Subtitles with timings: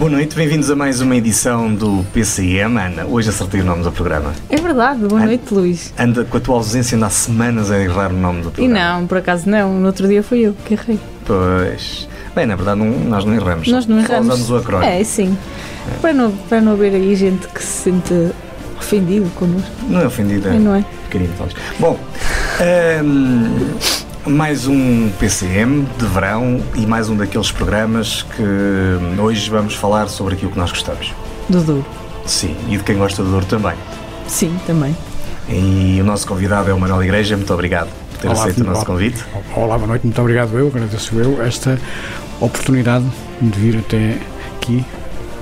[0.00, 2.78] Boa noite, bem-vindos a mais uma edição do PCM.
[2.78, 4.32] Ana, hoje acertei o nome do programa.
[4.48, 5.92] É verdade, boa noite, Luís.
[5.98, 8.78] Anda com a tua ausência ainda há semanas a errar o nome do E programa.
[8.98, 10.98] não, por acaso não, no outro dia fui eu que errei.
[11.26, 12.08] Pois.
[12.34, 13.68] Bem, na verdade, não- nós não erramos.
[13.68, 14.28] Nós não Só erramos.
[14.34, 14.90] usamos o acrónimo.
[14.90, 15.36] É, sim.
[16.00, 18.30] Para, não, para não haver aí gente que se sente
[18.78, 20.58] ofendido connosco, Não é ofendido, é?
[20.58, 20.84] não é?
[21.10, 21.58] Carinho, talvez.
[21.78, 21.98] Bom,
[23.04, 23.66] hum,
[24.26, 30.34] mais um PCM de verão e mais um daqueles programas que hoje vamos falar sobre
[30.34, 31.14] aquilo que nós gostamos.
[31.48, 31.86] Do duro.
[32.26, 33.74] Sim, e de quem gosta do Douro também.
[34.28, 34.96] Sim, também.
[35.48, 38.64] E o nosso convidado é o Manuel Igreja, muito obrigado por ter Olá, aceito o
[38.64, 38.86] nosso olá.
[38.86, 39.24] convite.
[39.56, 41.78] Olá, boa noite, muito obrigado eu, agradeço eu esta
[42.40, 43.06] oportunidade
[43.40, 44.18] de vir até
[44.56, 44.84] aqui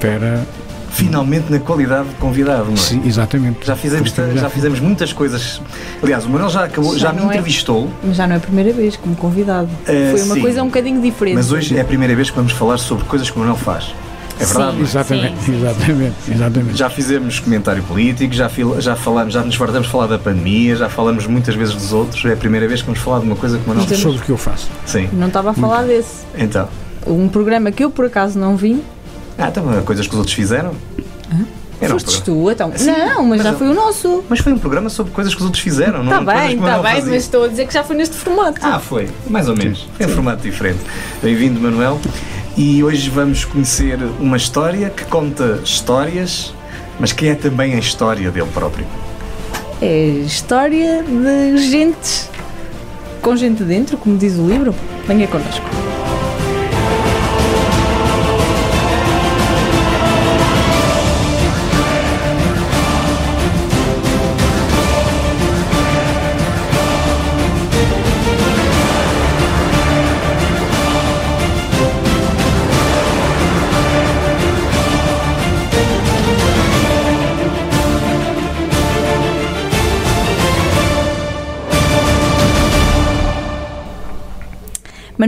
[0.00, 0.46] para.
[0.90, 2.76] Finalmente na qualidade de convidado, não é?
[2.76, 3.66] Sim, exatamente.
[3.66, 5.60] Já fizemos, já fizemos muitas coisas.
[6.02, 8.38] Aliás, o Manuel já acabou, já, Já me não é- entrevistou, Mas já não é
[8.38, 9.68] a primeira vez como convidado.
[9.86, 10.40] Eh, Foi uma sim.
[10.40, 11.34] coisa um bocadinho diferente.
[11.36, 13.94] mas hoje é a primeira vez que vamos falar sobre coisas que o Manuel faz.
[14.40, 14.54] É Sim.
[14.54, 14.72] verdade?
[14.76, 14.84] não é?
[14.84, 16.78] Exatamente, Sim, sim, exatamente, exatamente.
[16.78, 20.88] Já fizemos comentário político, já, fil- já falamos, já nos fartamos falar da pandemia, já
[20.88, 22.24] falamos muitas vezes dos outros.
[22.24, 24.18] É a primeira vez que vamos falar de uma coisa que o Manuel Mas Sobre
[24.18, 24.68] o que eu faço.
[24.86, 26.24] Sim, Não estava a falar desse.
[26.36, 26.68] então.
[27.06, 28.80] Um programa que eu por acaso não vi.
[29.38, 30.72] Ah, então, coisas que os outros fizeram?
[31.80, 32.72] Era um Fostes tu, então.
[32.74, 34.24] Sim, não, mas, mas já eu- foi o nosso.
[34.28, 36.78] Mas foi um programa sobre coisas que os outros fizeram, não Está coisas bem, está
[36.78, 37.12] bem, fazia.
[37.12, 38.58] mas estou a dizer que já foi neste formato.
[38.62, 39.86] Ah, foi, mais ou menos.
[39.96, 40.80] Foi um formato diferente.
[41.22, 42.00] Bem-vindo, Manuel.
[42.56, 46.52] E hoje vamos conhecer uma história que conta histórias,
[46.98, 48.84] mas que é também a história dele próprio.
[49.80, 52.24] É história de gente
[53.22, 54.74] com gente dentro, como diz o livro.
[55.06, 55.64] Venha connosco.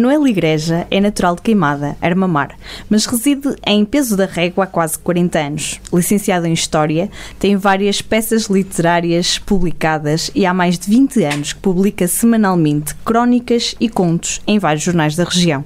[0.00, 2.56] Manuel Igreja é natural de Queimada, Armamar,
[2.88, 5.78] mas reside em Peso da Régua há quase 40 anos.
[5.92, 11.60] Licenciado em História, tem várias peças literárias publicadas e há mais de 20 anos que
[11.60, 15.62] publica semanalmente crónicas e contos em vários jornais da região.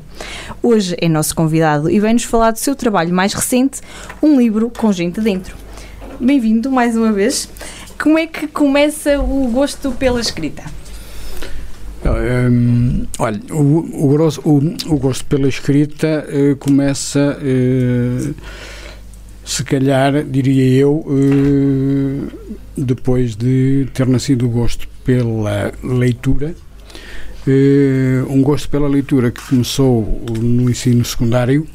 [0.60, 3.82] Hoje é nosso convidado e vem-nos falar do seu trabalho mais recente,
[4.20, 5.56] um livro com gente dentro.
[6.18, 7.48] Bem-vindo mais uma vez.
[8.02, 10.64] Como é que começa o gosto pela escrita?
[12.06, 18.32] Hum, olha, o, o, o- o gosto pela escrita eh, começa, eh,
[19.44, 22.30] se calhar, diria eu, eh,
[22.76, 26.54] depois de ter nascido o gosto pela leitura.
[28.28, 31.66] Um gosto pela leitura que começou no ensino secundário,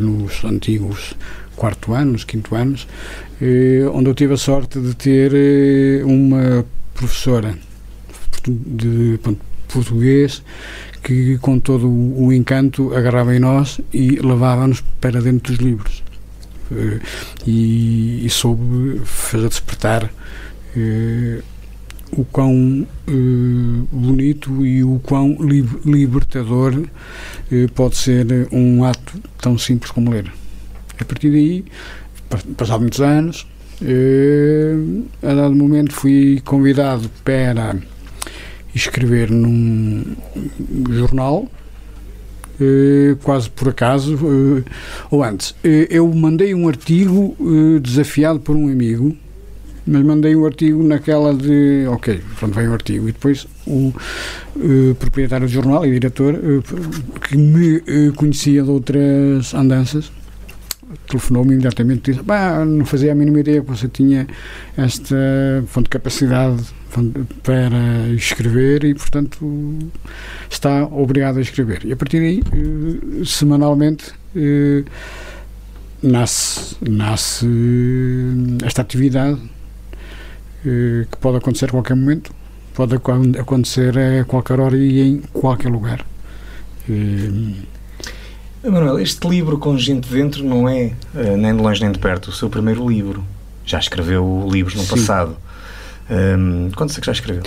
[0.00, 1.14] nos antigos
[1.54, 2.88] quarto anos, quinto anos,
[3.94, 6.64] onde eu tive a sorte de ter uma
[6.94, 7.56] professora
[8.46, 9.18] de
[9.68, 10.42] português
[11.02, 16.02] que com todo o encanto agarrava em nós e levava-nos para dentro dos livros.
[16.72, 17.00] Eh,
[17.46, 20.10] e, e soube fazer despertar
[20.76, 21.40] eh,
[22.12, 23.12] o quão eh,
[23.92, 26.84] bonito e o quão li- libertador
[27.52, 30.30] eh, pode ser um ato tão simples como ler.
[31.00, 31.64] A partir daí
[32.28, 33.46] pa- passados muitos anos
[33.82, 34.74] eh,
[35.22, 37.76] a dado momento fui convidado para
[38.74, 40.04] escrever num
[40.90, 41.48] jornal,
[42.60, 44.62] eh, quase por acaso, eh,
[45.10, 47.36] ou antes, eh, eu mandei um artigo
[47.80, 49.16] desafiado por um amigo,
[49.86, 53.92] mas mandei o artigo naquela de, ok, pronto, veio o artigo, e depois o
[54.98, 56.34] proprietário do jornal e diretor,
[57.22, 57.80] que me
[58.12, 60.10] conhecia de outras andanças,
[61.06, 64.26] telefonou-me imediatamente e disse, "Bah, não fazia a mínima ideia que você tinha
[64.76, 65.16] esta
[65.72, 66.62] pronto, capacidade
[67.42, 69.78] para escrever e, portanto,
[70.50, 71.84] está obrigado a escrever.
[71.84, 74.84] E a partir daí, eh, semanalmente, eh,
[76.02, 77.46] nasce, nasce
[78.64, 79.38] esta atividade
[80.64, 82.32] eh, que pode acontecer a qualquer momento,
[82.74, 86.04] pode acon- acontecer a qualquer hora e em qualquer lugar.
[86.88, 87.30] Eh,
[88.70, 92.28] Manuel, este livro com gente dentro não é eh, nem de longe nem de perto
[92.28, 93.24] o seu primeiro livro.
[93.64, 94.90] Já escreveu livros no Sim.
[94.90, 95.36] passado.
[96.10, 97.42] Hum, quantos é que já escreveu?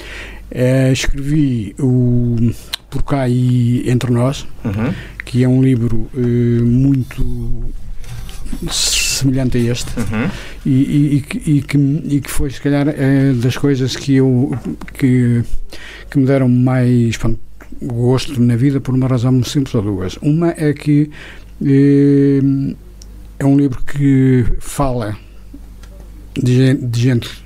[0.52, 2.52] eh, escrevi o
[2.90, 4.94] Por Cá e Entre Nós, Uhum.
[5.26, 6.20] que é um livro eh,
[6.62, 7.66] muito
[8.70, 10.30] semelhante a este Uhum.
[10.66, 11.22] e, e- e
[11.62, 14.52] que- e que, foi se calhar eh, das coisas que eu
[14.94, 15.42] que,
[16.10, 17.40] que me deram mais pronto,
[17.82, 21.10] gosto na vida por uma razão muito simples ou duas uma é que
[21.64, 22.42] Eh,
[23.38, 25.16] é um livro que fala
[26.34, 27.46] de gente, de gente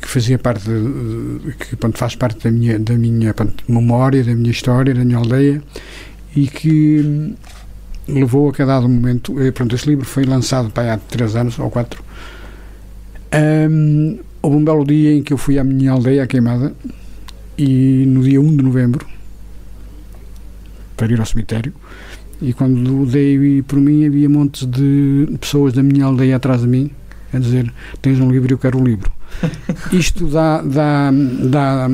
[0.00, 4.34] que fazia parte, de, que pronto, faz parte da minha, da minha pronto, memória, da
[4.34, 5.62] minha história, da minha aldeia
[6.34, 7.34] e que
[8.08, 9.40] levou a cada momento.
[9.40, 12.02] Eh, pronto, esse livro foi lançado para há três anos ou quatro.
[13.32, 16.74] Um, houve um belo dia em que eu fui à minha aldeia, à Queimada,
[17.56, 19.06] e no dia 1 de novembro,
[21.00, 21.72] para ir ao cemitério,
[22.42, 26.90] e quando dei por mim, havia montes de pessoas da minha aldeia atrás de mim
[27.32, 29.10] a dizer: Tens um livro e eu quero o um livro.
[29.92, 31.10] Isto dá, dá,
[31.44, 31.88] dá,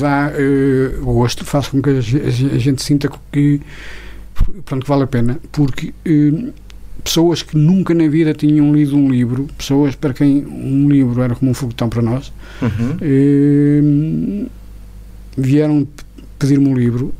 [0.00, 3.60] dá uh, gosto, faz com que a, gente sinta que,
[4.64, 6.52] pronto, que vale a pena, porque uh,
[7.02, 11.34] pessoas que nunca na vida tinham lido um livro, pessoas para quem um livro era
[11.34, 12.32] como um foguetão para nós,
[12.62, 14.46] uhum.
[14.46, 14.50] uh,
[15.36, 15.86] vieram
[16.38, 17.14] pedir-me um livro,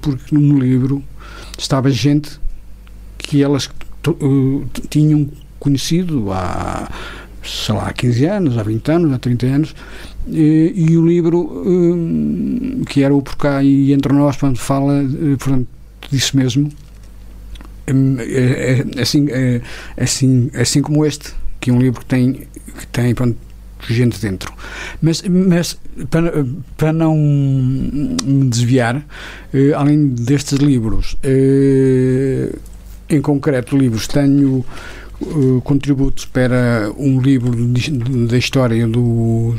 [0.00, 1.02] porque no livro
[1.58, 2.38] estava gente
[3.18, 3.68] que elas
[4.88, 5.28] tinham
[5.58, 6.88] conhecido há,
[7.42, 9.74] sei lá, há 15 anos, há 20 anos, há 30 anos,
[10.28, 15.02] e, e o livro, um, que era o Por Cá e Entre Nós, portanto, fala
[15.02, 15.66] eh, portanto,
[16.10, 16.70] disso mesmo,
[17.92, 19.60] hum, é, é, assim, é,
[19.96, 23.14] assim, assim como este, que é um livro que tem, que tem
[23.94, 24.52] gente dentro.
[25.00, 25.78] Mas, mas
[26.10, 26.44] para,
[26.76, 29.04] para não me desviar,
[29.52, 32.52] eh, além destes livros, eh,
[33.08, 34.64] em concreto livros, tenho
[35.20, 37.52] uh, contributos para um livro
[38.26, 39.54] da história do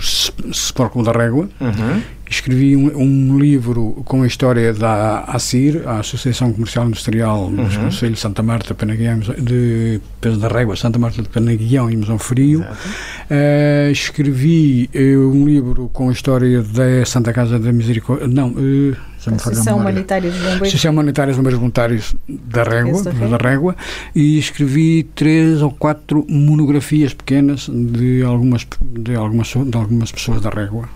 [0.52, 1.50] Sporco da Régua.
[1.60, 2.02] Uhum.
[2.30, 7.84] Escrevi um, um, livro com a história da ACIR, a Associação Comercial Industrial dos uhum.
[7.86, 12.20] Conselhos de Santa Marta, Penaguião, de Pedro da Régua, Santa Marta de Penaguião e Mesão
[12.20, 12.62] Frio.
[12.62, 18.28] Uh, escrevi uh, um livro com a história da Santa Casa da Misericórdia.
[18.28, 18.98] Não, uh,
[19.36, 20.62] Associação Humanitária dos Bombeiros.
[20.62, 23.76] Associação Humanitária dos Bombeiros Voluntários da Régua, da Régua,
[24.16, 30.50] e escrevi três ou quatro monografias pequenas de algumas, de algumas, de algumas pessoas da
[30.50, 30.90] Régua.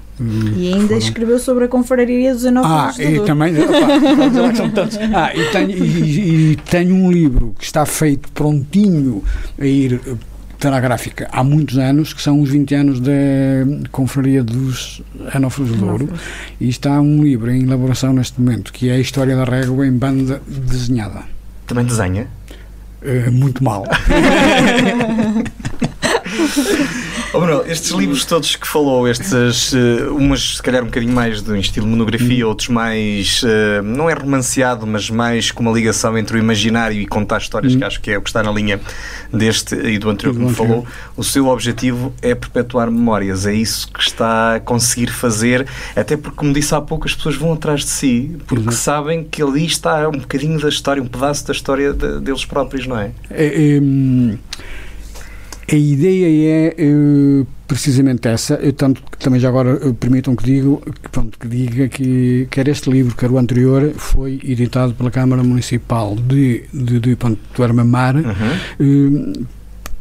[0.55, 0.97] E ainda foram...
[0.97, 3.53] escreveu sobre a confraria dos Anófilos Ah, e também.
[3.57, 4.89] Opa.
[5.15, 9.23] Ah, e tenho, e, e tenho um livro que está feito prontinho
[9.59, 9.99] a ir
[10.69, 13.11] gráfica há muitos anos, que são os 20 anos da
[13.91, 15.01] Confraria dos
[15.33, 16.09] Anófilos do Douro,
[16.59, 19.91] e está um livro em elaboração neste momento, que é a História da Régua em
[19.91, 21.23] banda desenhada.
[21.65, 22.27] Também desenha?
[23.01, 23.83] Uh, muito mal.
[27.33, 31.41] Oh, Manuel, estes livros todos que falou, estes, uh, umas se calhar um bocadinho mais
[31.41, 32.49] de um estilo monografia, hum.
[32.49, 37.05] outros mais, uh, não é romanceado, mas mais com uma ligação entre o imaginário e
[37.05, 38.81] contar histórias, que acho que é o que está na linha
[39.31, 40.85] deste e do anterior que me falou.
[41.15, 45.65] O seu objetivo é perpetuar memórias, é isso que está a conseguir fazer,
[45.95, 48.75] até porque, como disse há pouco, as pessoas vão atrás de si, porque Exato.
[48.75, 52.85] sabem que ali está um bocadinho da história, um pedaço da história de, deles próprios,
[52.85, 53.11] não é?
[53.29, 54.37] é, é hum,
[55.71, 60.81] a ideia é uh, precisamente essa, eu, tanto também já agora uh, permitam que, digo,
[61.01, 65.41] que, pronto, que diga que quer este livro, quer o anterior, foi editado pela Câmara
[65.41, 68.21] Municipal de, de, de, do Armamar, uhum.
[68.81, 69.45] uh,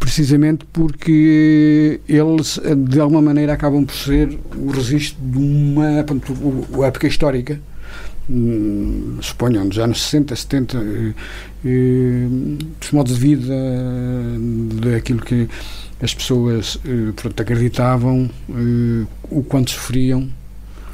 [0.00, 6.34] precisamente porque eles, de alguma maneira, acabam por ser o registro de uma pronto,
[6.84, 7.60] época histórica
[8.28, 11.14] Hum, suponham, dos anos 60, 70, eh,
[11.64, 12.26] eh,
[12.78, 13.54] dos modos de vida,
[14.84, 15.48] daquilo que
[16.00, 18.30] as pessoas eh, pronto, acreditavam,
[19.30, 20.28] o quanto sofriam.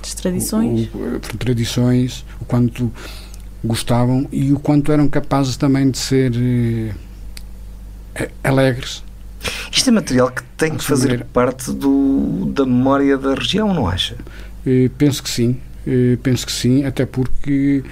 [0.03, 0.89] As tradições.
[0.95, 2.91] O, o, tradições, o quanto
[3.63, 6.33] gostavam e o quanto eram capazes também de ser
[8.43, 9.03] alegres.
[9.71, 11.29] Isto é material que tem que fazer maneira.
[11.33, 14.17] parte do, da memória da região, não acha?
[14.99, 15.61] penso que sim.
[15.87, 17.85] Eh, penso que sim, até porque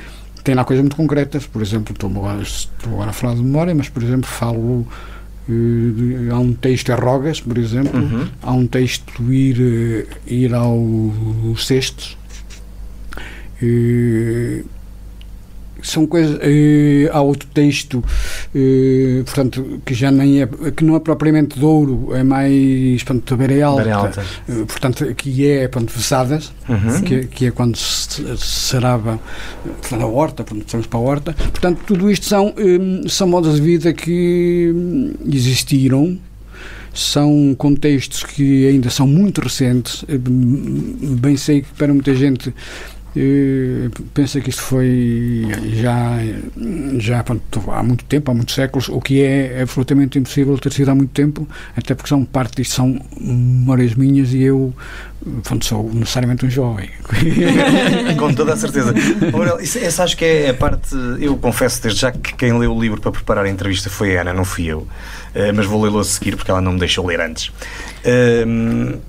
[0.43, 1.47] tem lá coisas muito concretas.
[1.47, 4.87] Por exemplo, estou agora, estou agora a falar de memória, mas, por exemplo, falo.
[5.47, 8.27] Uh, há um texto a Rogas, por exemplo, uhum.
[8.43, 10.75] há um texto ir, uh, ir ao
[11.59, 12.17] Cestos.
[13.63, 14.65] Uh,
[15.89, 16.37] são coisas.
[16.37, 20.47] Uh, há outro texto, uh, portanto, que já nem é.
[20.75, 23.03] que não é propriamente de ouro, é mais.
[23.03, 23.83] portanto, beira alta.
[23.83, 24.25] Beira alta.
[24.49, 27.03] Uh, portanto, que é, portanto, Vesadas, uhum.
[27.03, 29.21] que, que, é quando se serava
[29.81, 31.33] portanto, a horta, portanto, estamos para a horta.
[31.33, 36.19] Portanto, tudo isto são, um, são modos de vida que existiram
[36.95, 40.05] são contextos que ainda são muito recentes.
[40.09, 42.55] Bem sei que para muita gente
[43.17, 46.19] eh, pensa que isto foi já,
[46.99, 50.91] já pronto, há muito tempo, há muitos séculos, o que é absolutamente impossível ter sido
[50.91, 54.75] há muito tempo, até porque são parte disto, são memórias minhas e eu
[55.43, 56.91] pronto, sou necessariamente um jovem.
[58.19, 58.93] Com toda a certeza.
[59.61, 60.95] Isso, essa acho que é a parte.
[61.21, 64.23] Eu confesso desde já que quem leu o livro para preparar a entrevista foi a
[64.23, 64.81] Ana, não fui eu.
[65.35, 67.51] Uh, mas vou lê-lo a seguir porque ela não me deixou ler antes.
[68.05, 69.01] Uh,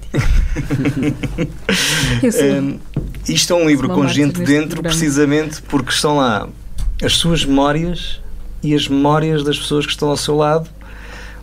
[2.24, 2.80] uh,
[3.28, 4.90] isto é um livro com gente dentro, programa.
[4.90, 6.48] precisamente porque estão lá
[7.04, 8.22] as suas memórias
[8.64, 10.70] e as memórias das pessoas que estão ao seu lado,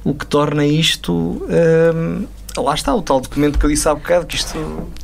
[0.05, 1.43] o que torna isto.
[2.57, 4.59] Lá está o tal documento que eu disse há bocado que isto.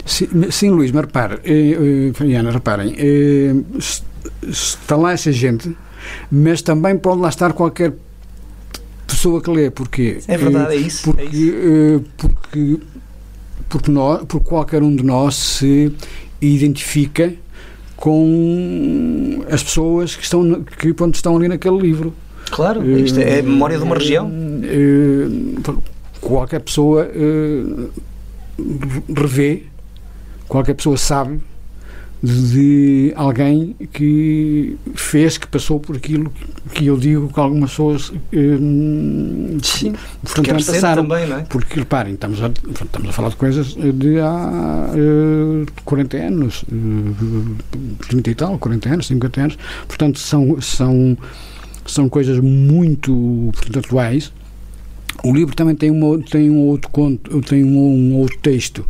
[0.04, 3.54] Sim, sim Luís, mas repare, eh, eh, Ana, reparem, eh,
[4.46, 5.74] está lá essa gente,
[6.30, 7.94] mas também pode lá estar qualquer
[9.06, 9.70] pessoa que lê.
[9.70, 10.18] Porquê?
[10.28, 11.04] É verdade, é isso.
[11.04, 12.04] Porque, é isso.
[12.18, 12.80] porque,
[13.68, 15.90] porque, nós, porque qualquer um de nós se
[16.40, 17.34] identifica
[17.96, 22.14] com as pessoas que estão, que, pronto, estão ali naquele livro.
[22.50, 24.30] Claro, isto é a memória de uma região
[26.20, 27.08] qualquer pessoa
[29.16, 29.64] revê,
[30.46, 31.40] qualquer pessoa sabe
[32.22, 36.32] de alguém que fez, que passou por aquilo
[36.74, 41.02] que eu digo que algumas pessoas uh, Sim, portanto, passaram.
[41.04, 41.42] Também, não é?
[41.42, 47.96] Porque, reparem, estamos a, estamos a falar de coisas de há uh, 40 anos, uh,
[48.08, 51.16] 30 e tal, 40 anos, 50 anos, portanto, são, são,
[51.86, 54.32] são coisas muito portanto, atuais
[55.24, 58.86] o livro também tem, uma, tem um outro conto, tem um, um outro texto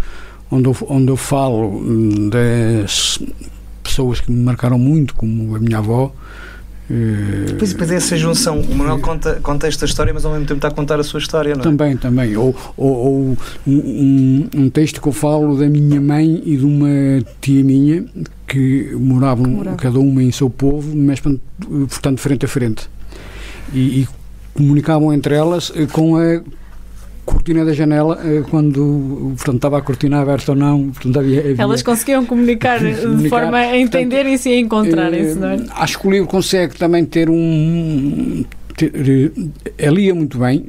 [0.50, 3.18] onde eu, onde eu falo hum, das
[3.82, 6.12] pessoas que me marcaram muito, como a minha avó.
[6.90, 8.60] Eh, pois, pois é essa junção.
[8.60, 11.18] O Manuel conta, conta esta história, mas ao mesmo tempo está a contar a sua
[11.18, 11.64] história, não é?
[11.64, 12.36] Também, também.
[12.36, 16.88] Ou, ou, ou um, um, texto que eu falo da minha mãe e de uma
[17.40, 18.04] tia minha
[18.46, 19.76] que moravam que morava.
[19.76, 22.88] cada uma em seu povo, mas portanto frente a frente.
[23.72, 24.08] E, e
[24.54, 26.40] comunicavam entre elas eh, com a
[27.28, 30.90] cortina da janela eh, quando portanto, estava a cortina aberta ou não.
[30.90, 35.48] Portanto, havia, havia Elas conseguiam comunicar, comunicar de forma a entenderem-se e a encontrarem-se, não
[35.48, 35.58] é?
[35.74, 38.44] Acho que o livro consegue também ter um.
[38.76, 38.92] Ter,
[39.90, 40.64] lia muito bem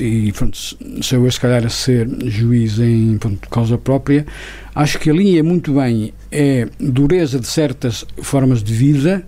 [0.00, 4.26] e pronto, se eu se calhar a ser juiz em pronto, causa própria
[4.74, 9.24] acho que lia muito bem é dureza de certas formas de vida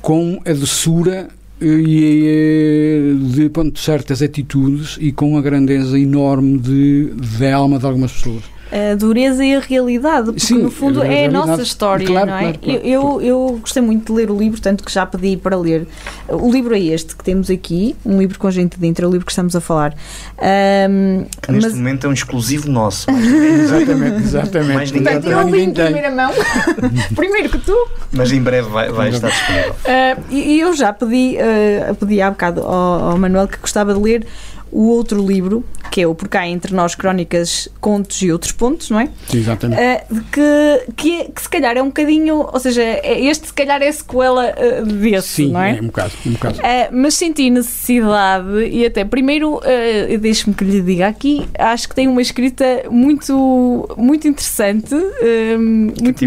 [0.00, 1.28] com a doçura
[1.60, 8.12] e de ponto, certas atitudes e com a grandeza enorme de, de alma de algumas
[8.12, 12.26] pessoas a dureza e a realidade, porque Sim, no fundo é a nossa história, claro,
[12.30, 12.40] não é?
[12.40, 15.56] Claro, claro, eu, eu gostei muito de ler o livro, tanto que já pedi para
[15.56, 15.86] ler.
[16.28, 19.26] O livro é este que temos aqui, um livro com gente dentro, é o livro
[19.26, 19.92] que estamos a falar.
[20.38, 21.76] Um, que neste mas...
[21.76, 23.10] momento é um exclusivo nosso.
[23.10, 24.74] exatamente, exatamente.
[24.74, 26.32] Mais ninguém, Portanto, eu li em primeira mão,
[27.16, 27.88] primeiro que tu.
[28.12, 29.72] Mas em breve vai, vai estar disponível.
[29.72, 34.00] Uh, e eu já pedi, uh, pedi há bocado ao, ao Manuel que gostava de
[34.00, 34.26] ler
[34.72, 38.90] o outro livro, que é o Por Cá Entre Nós Crónicas, Contos e Outros Pontos,
[38.90, 39.08] não é?
[39.32, 39.80] Exatamente.
[39.80, 43.52] Uh, que, que, é, que, se calhar é um bocadinho, ou seja, é, este se
[43.52, 45.76] calhar é a sequela uh, desse, Sim, não é?
[45.76, 46.12] é um bocado.
[46.24, 46.58] Um bocado.
[46.58, 46.62] Uh,
[46.92, 52.06] mas senti necessidade, e até primeiro, uh, deixe-me que lhe diga aqui, acho que tem
[52.06, 56.24] uma escrita muito, muito interessante, muito, muito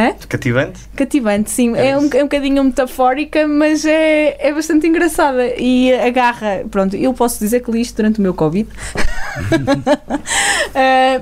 [0.00, 0.16] é?
[0.28, 0.80] Cativante?
[0.96, 1.76] Cativante, sim.
[1.76, 5.54] É, é um, é um bocadinho metafórica, mas é, é bastante engraçada.
[5.58, 8.68] E agarra, pronto, eu posso dizer que li isto durante o meu Covid.
[8.68, 8.70] uh,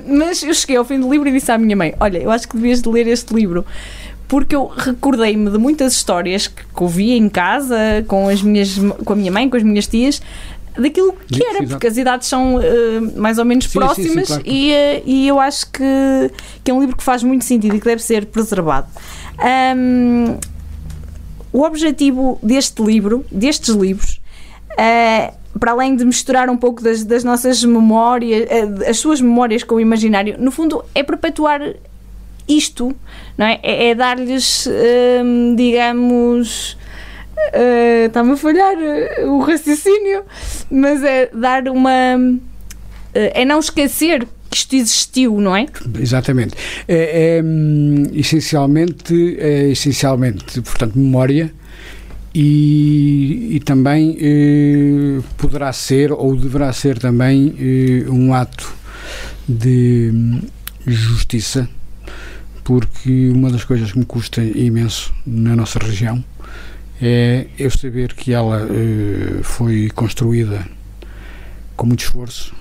[0.16, 2.48] mas eu cheguei ao fim do livro e disse à minha mãe: Olha, eu acho
[2.48, 3.64] que devias de ler este livro
[4.28, 9.14] porque eu recordei-me de muitas histórias que, que ouvi em casa com as minhas com
[9.14, 10.20] a minha mãe, com as minhas tias,
[10.78, 14.42] daquilo que era, porque as idades são uh, mais ou menos sim, próximas sim, sim,
[14.42, 14.42] claro.
[14.46, 16.30] e, uh, e eu acho que,
[16.62, 18.86] que é um livro que faz muito sentido e que deve ser preservado.
[19.76, 20.38] Um,
[21.52, 24.20] o objetivo deste livro, destes livros,
[24.72, 28.48] uh, para além de misturar um pouco das, das nossas memórias,
[28.88, 31.60] as suas memórias com o imaginário, no fundo é perpetuar
[32.46, 32.94] isto,
[33.36, 33.58] não é?
[33.62, 34.68] É, é dar-lhes,
[35.56, 36.76] digamos,
[37.54, 40.22] uh, está-me a falhar uh, o raciocínio,
[40.70, 42.16] mas é dar uma.
[42.16, 42.38] Uh,
[43.12, 45.66] é não esquecer que isto existiu, não é?
[46.00, 46.54] Exatamente.
[46.86, 51.52] É, é hum, essencialmente, é essencialmente, portanto, memória
[52.34, 58.72] e, e também eh, poderá ser ou deverá ser também eh, um ato
[59.48, 60.40] de hum,
[60.86, 61.68] justiça,
[62.62, 66.22] porque uma das coisas que me custa imenso na nossa região
[67.00, 70.66] é eu saber que ela uh, foi construída
[71.76, 72.54] com muito esforço,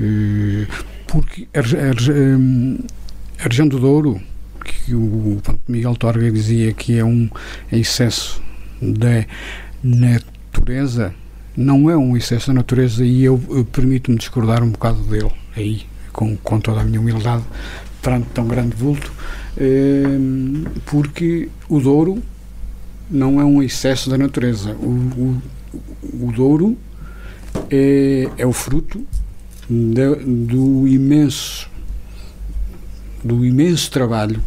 [0.00, 0.66] uh,
[1.06, 4.20] porque a, a, a, região do Douro
[4.62, 7.30] que o Miguel Torga dizia que é um
[7.70, 8.42] excesso
[8.82, 9.24] da
[9.82, 11.14] natureza,
[11.56, 15.86] não é um excesso da natureza e eu, eu permito-me discordar um bocado dele aí,
[16.12, 17.44] com, com toda a minha humildade,
[18.02, 19.12] perante tão grande vulto,
[19.56, 20.04] eh,
[20.84, 22.22] porque o Douro
[23.10, 24.72] não é um excesso da natureza.
[24.74, 25.42] O, o,
[26.26, 26.76] o Douro
[27.70, 29.04] é, é o fruto
[29.68, 31.68] de, do imenso
[33.24, 34.40] do imenso trabalho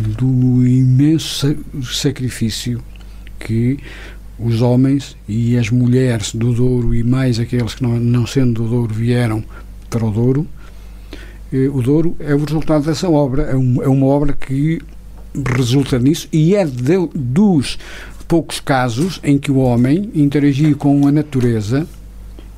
[0.00, 2.82] do imenso sacrifício
[3.38, 3.78] que
[4.38, 8.68] os homens e as mulheres do Douro e mais aqueles que não, não sendo do
[8.68, 9.44] Douro vieram
[9.90, 10.46] para o Douro
[11.52, 14.80] eh, o Douro é o resultado dessa obra é, um, é uma obra que
[15.56, 17.78] resulta nisso e é de, dos
[18.26, 21.86] poucos casos em que o homem interagiu com a natureza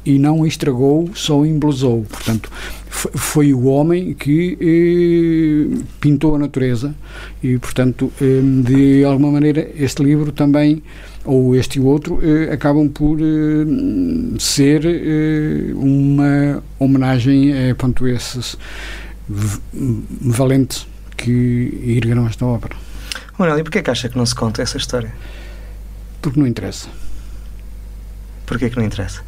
[0.05, 2.05] e não estragou, só embelezou.
[2.09, 2.51] Portanto,
[2.89, 6.95] foi o homem que eh, pintou a natureza
[7.43, 10.83] e, portanto, eh, de alguma maneira, este livro também,
[11.25, 13.25] ou este e o outro, eh, acabam por eh,
[14.39, 18.57] ser eh, uma homenagem a ponto esses
[19.29, 20.90] valentes
[21.21, 22.75] que ergueram esta obra.
[23.39, 25.13] Manuel, e porquê é que acha que não se conta essa história?
[26.23, 26.89] Porque não interessa.
[28.47, 29.23] Porquê que não interessa?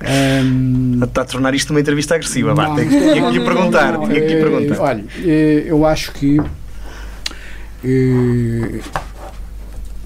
[0.00, 2.48] Um, Está a tornar isto uma entrevista agressiva.
[2.48, 3.92] Não, Vá, tinha que lhe perguntar.
[3.92, 4.80] Não, tinha que lhe eh, perguntar.
[4.80, 6.40] Olha, eh, eu acho que.
[7.84, 8.80] Eh,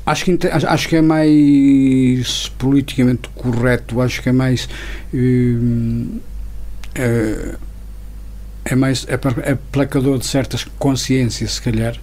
[0.05, 4.69] acho que, acho que é mais politicamente correto, acho que é mais.
[6.95, 7.55] É
[8.75, 9.15] mais é,
[9.51, 11.97] é placador de certas consciências, se calhar,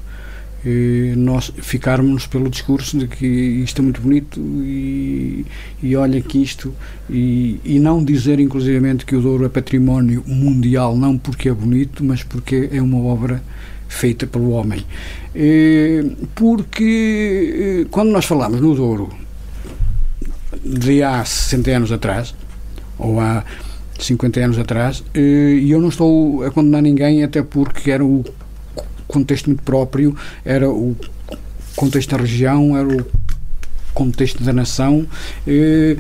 [1.18, 5.46] nós ficarmos pelo discurso de que isto é muito bonito e,
[5.82, 6.74] e olha que isto
[7.10, 12.02] e, e não dizer inclusivamente que o Douro é património mundial não porque é bonito
[12.02, 13.44] mas porque é uma obra
[13.90, 14.86] feita pelo homem.
[16.34, 19.10] Porque quando nós falamos no Douro
[20.64, 22.34] de há 60 anos atrás
[22.98, 23.44] ou há
[24.06, 28.24] 50 anos atrás e eu não estou a condenar ninguém até porque era o
[29.08, 30.96] contexto muito próprio, era o
[31.76, 33.06] contexto da região, era o
[33.94, 35.06] contexto da nação.
[35.48, 35.98] Eh,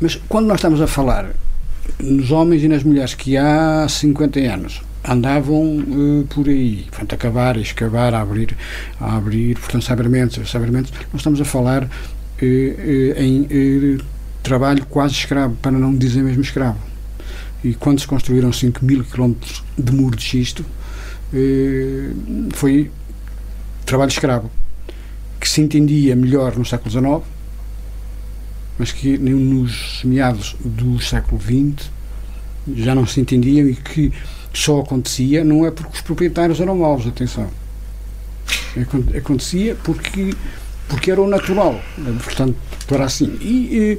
[0.00, 1.30] mas quando nós estamos a falar
[2.00, 7.16] nos homens e nas mulheres que há 50 anos andavam uh, por aí, portanto, a
[7.16, 8.56] cavar, a escavar, a abrir,
[9.00, 13.98] a abrir, portanto, sabermentos, sabermentos, nós estamos a falar uh, uh, em
[14.42, 16.78] trabalho quase escravo, para não dizer mesmo escravo.
[17.64, 20.64] E quando se construíram 5 mil quilómetros de muro de xisto,
[21.32, 22.10] eh,
[22.52, 22.90] foi
[23.84, 24.50] trabalho escravo,
[25.40, 27.22] que se entendia melhor no século XIX,
[28.78, 31.90] mas que nos meados do século XX
[32.74, 34.12] já não se entendia e que
[34.52, 37.48] só acontecia não é porque os proprietários eram maus, atenção.
[39.16, 40.34] Acontecia porque,
[40.88, 41.80] porque era o natural,
[42.24, 43.36] portanto, para assim.
[43.40, 43.98] E,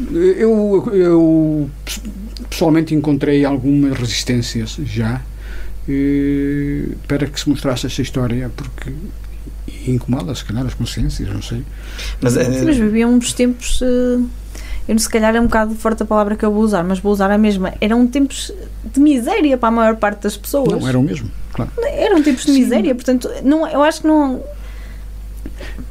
[0.00, 1.70] eu, eu
[2.48, 5.20] pessoalmente encontrei algumas resistências já
[7.06, 8.92] para que se mostrasse esta história, porque
[9.86, 11.62] incomoda, se calhar, as consciências, não sei.
[12.20, 12.44] Mas, é...
[12.44, 13.80] Sim, mas vivíamos tempos.
[13.80, 14.26] Uh,
[14.86, 17.12] eu, se calhar, é um bocado forte a palavra que eu vou usar, mas vou
[17.12, 17.74] usar a mesma.
[17.80, 18.52] Eram tempos
[18.84, 20.80] de miséria para a maior parte das pessoas.
[20.80, 21.70] Não, eram mesmo, claro.
[21.82, 22.60] Eram tempos de Sim.
[22.60, 24.42] miséria, portanto, não, eu acho que não.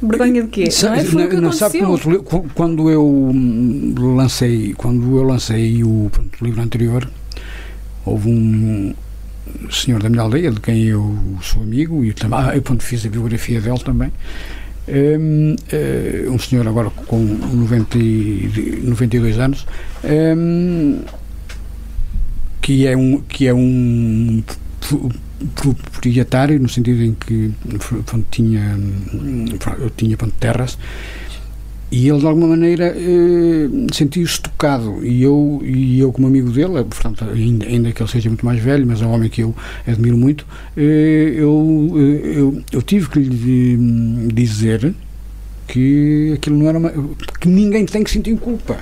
[0.02, 0.70] Vergonha de quê?
[0.70, 1.04] Sabe, não é?
[1.04, 3.32] Foi não, não sabe como, quando eu
[3.96, 7.08] lancei, quando eu lancei o, o livro anterior,
[8.04, 8.94] houve um,
[9.70, 13.04] senhor da minha aldeia, de quem eu sou amigo, e também, ah, eu quando fiz
[13.04, 14.12] a biografia dele também,
[14.88, 19.66] um, eh, um senhor agora com 90 e, 92 anos,
[20.04, 21.00] um,
[22.60, 24.42] que é um, que é um
[25.54, 27.52] proprietário, no sentido em que
[28.30, 28.78] tinha,
[29.78, 30.78] eu tinha terras,
[31.90, 35.04] e ele de alguma maneira eh, sentiu-se tocado.
[35.04, 38.60] E eu e eu como amigo dele portanto ainda, ainda, que ele seja muito mais
[38.60, 39.54] velho mas é um homem que eu
[39.86, 40.44] admiro muito
[40.76, 44.92] eh, eu, eh, eu, eu tive que lhe dizer
[45.68, 46.92] que aquilo não era uma,
[47.40, 48.78] que ninguém tem que sentir culpa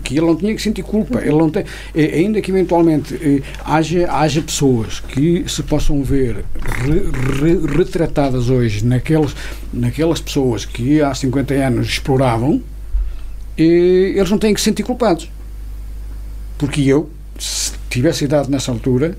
[0.00, 1.20] que ele não tinha que sentir culpa.
[1.20, 6.44] Ele não tem, eh, ainda que eventualmente eh, haja, haja pessoas que se possam ver
[6.60, 6.98] re,
[7.40, 9.34] re, retratadas hoje naqueles,
[9.72, 12.62] naquelas pessoas que há 50 anos exploravam,
[13.58, 15.30] eh, eles não têm que se sentir culpados.
[16.56, 19.16] Porque eu, se tivesse idade nessa altura,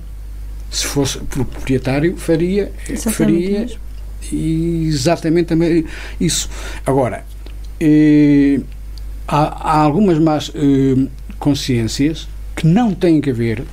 [0.72, 2.72] se fosse proprietário, faria,
[3.12, 3.68] faria
[4.32, 5.54] exatamente
[6.20, 6.50] isso.
[6.86, 7.26] Agora,
[9.28, 11.10] há, há algumas más uh,
[11.40, 13.64] consciências que não têm que ver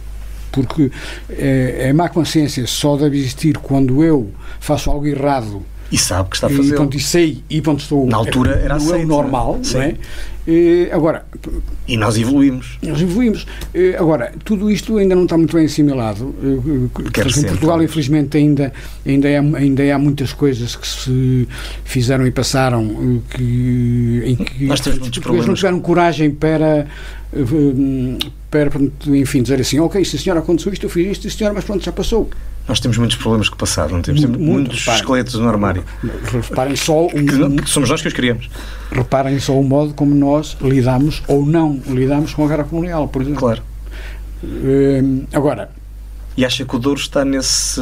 [0.52, 0.90] porque
[1.28, 6.36] é, é má consciência só deve existir quando eu faço algo errado e sabe que
[6.36, 6.74] está a e, fazer.
[6.74, 9.86] pronto, e sei e pronto, estou Na altura era é aceito, o normal não é?
[9.86, 9.94] não é?
[10.46, 11.24] Eh, agora
[11.86, 12.78] E nós evoluímos.
[12.82, 13.46] nós evoluímos.
[13.74, 16.34] Eh, Agora, tudo isto ainda não está muito bem assimilado.
[16.42, 17.90] Eh, eh, portanto, em Portugal, talvez.
[17.90, 18.72] infelizmente, ainda,
[19.06, 21.48] ainda, há, ainda há muitas coisas que se
[21.84, 26.86] fizeram e passaram que, em que Nós temos muitos não tiveram coragem para,
[27.32, 28.18] eh,
[28.50, 28.70] para,
[29.08, 31.64] enfim, dizer assim: Ok, se a senhora aconteceu isto, eu fiz isto, a senhora, mas
[31.64, 32.30] pronto, já passou.
[32.68, 34.20] Nós temos muitos problemas o passado, não temos?
[34.20, 35.00] Muito, temos muito, muitos reparem.
[35.00, 35.84] esqueletos no armário.
[36.32, 38.48] Reparem só, um, Que, que somos nós que os criamos.
[38.92, 43.22] reparem só o modo como nós lidamos ou não lidamos com a guerra colonial, por
[43.22, 43.40] exemplo.
[43.40, 43.62] Claro.
[44.44, 45.70] Eh, agora,
[46.36, 47.80] E acha que o Douro está nesse.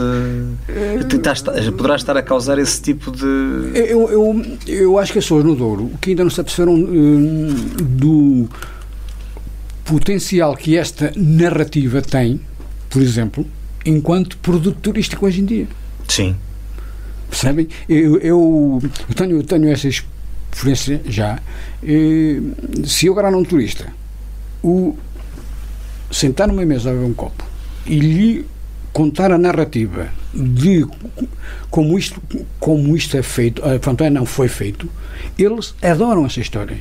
[1.32, 3.24] está- poderá estar a causar esse tipo de.
[3.74, 7.54] Eu, eu, eu acho que as pessoas no Douro que ainda não se aperceberam hum,
[7.78, 8.48] do
[9.84, 12.40] potencial que esta narrativa tem,
[12.90, 13.46] por exemplo,
[13.84, 15.66] enquanto produto turístico hoje em dia.
[16.08, 16.34] Sim.
[17.28, 17.68] Percebem?
[17.88, 21.38] Eu, eu, eu tenho, eu tenho essa experiência já.
[21.82, 22.40] Eh,
[22.84, 23.92] Se eu agora um turista,
[24.62, 24.96] o
[26.10, 27.44] sentar numa mesa a beber um copo
[27.86, 28.46] e lhe
[28.92, 30.86] contar a narrativa de
[31.70, 32.20] como isto,
[32.58, 34.88] como isto é feito, eh, pronto, é, não foi feito,
[35.38, 36.78] eles adoram essa história.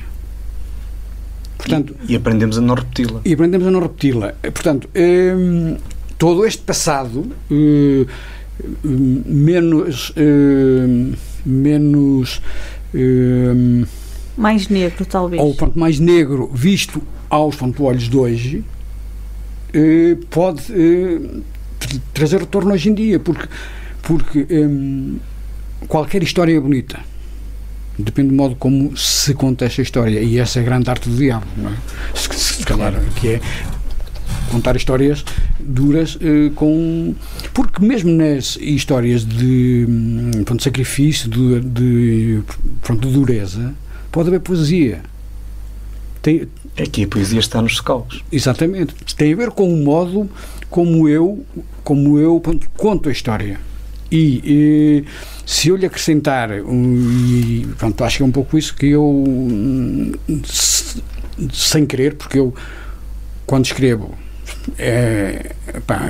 [1.58, 3.20] Portanto, E aprendemos a não repeti-la.
[3.24, 4.32] e aprendemos a não repeti-la.
[4.42, 5.76] Portanto, hum,
[6.18, 8.04] todo este passado, hum,
[8.84, 10.12] menos.
[10.16, 11.12] hum,
[11.46, 12.42] menos.
[12.94, 13.84] hum,
[14.36, 15.40] Mais negro, talvez.
[15.42, 18.64] ou pronto, mais negro visto aos pronto, olhos de hoje,
[19.72, 21.20] eh, pode eh,
[21.78, 23.48] tra- trazer retorno hoje em dia, porque,
[24.02, 25.18] porque hum,
[25.88, 27.00] qualquer história é bonita.
[27.98, 30.20] Depende do modo como se conta esta história.
[30.20, 31.74] E essa é a grande arte do diabo, não é?
[32.14, 33.40] Se, se calhar, que é
[34.48, 35.24] contar histórias
[35.60, 37.14] duras eh, com.
[37.54, 42.40] Porque mesmo nas histórias de, hum, pronto, sacrifício, de, de,
[42.82, 43.74] pronto, de dureza,
[44.10, 45.00] pode haver poesia.
[46.22, 48.22] Tem, É que a poesia está nos socalcos.
[48.30, 48.94] exatamente.
[49.16, 50.28] Tem a ver com o modo
[50.68, 51.44] como eu,
[51.84, 53.58] como eu pronto, conto a história.
[54.10, 55.10] E, eh,
[55.46, 60.12] se eu lhe acrescentar, e pronto, acho que é um pouco isso que eu, hum,
[60.44, 61.02] se-
[61.52, 62.54] sem querer, porque eu,
[63.46, 64.14] quando escrevo,
[64.78, 65.52] é,
[65.86, 66.00] pá,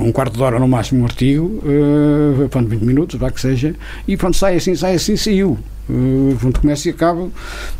[0.00, 3.74] um quarto de hora no máximo um artigo, eh, pronto, 20 minutos, vá que seja,
[4.06, 5.58] e pronto, sai assim, sai assim, saiu.
[5.88, 7.28] Uh, pronto, começa e acaba.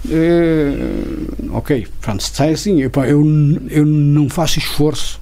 [0.09, 0.73] eh,
[1.51, 2.81] ok, pronto, sai assim.
[2.81, 3.21] Eu, pá, eu,
[3.69, 5.21] eu não faço esforço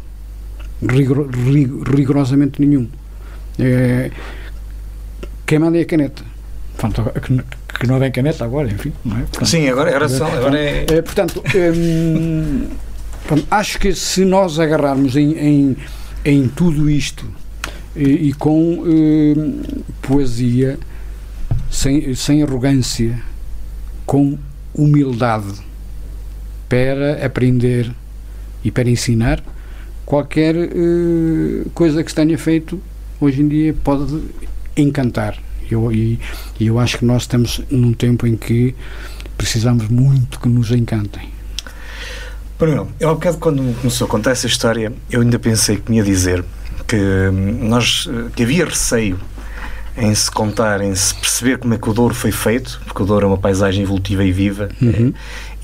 [0.86, 2.86] rigor- rig- rigorosamente nenhum.
[3.58, 4.10] Eh,
[5.46, 6.22] quem manda é a caneta.
[6.76, 8.92] Pronto, que, que não vem caneta agora, enfim.
[9.06, 9.20] É?
[9.20, 10.86] Portanto, Sim, agora, agora, são, agora é.
[10.90, 11.42] eh, portanto,
[11.74, 12.74] hum, pronto,
[13.50, 15.76] acho que se nós agarrarmos em, em,
[16.24, 17.26] em tudo isto
[17.96, 19.62] e, e com hum,
[20.02, 20.78] poesia,
[21.70, 23.20] sem, sem arrogância,
[24.06, 24.38] com
[24.74, 25.54] humildade
[26.68, 27.90] para aprender
[28.62, 29.42] e para ensinar,
[30.04, 32.80] qualquer eh, coisa que se tenha feito
[33.20, 34.22] hoje em dia pode
[34.76, 35.38] encantar.
[35.70, 36.18] Eu, e
[36.60, 38.74] eu acho que nós estamos num tempo em que
[39.36, 41.33] precisamos muito que nos encantem.
[42.58, 45.98] Bruno, eu há bocado quando começou a contar essa história, eu ainda pensei que me
[45.98, 46.44] ia dizer
[46.86, 49.18] que hum, nós eh, que havia receio
[49.96, 53.06] em se contar, em se perceber como é que o Douro foi feito, porque o
[53.06, 55.12] Douro é uma paisagem evolutiva e viva Uhum.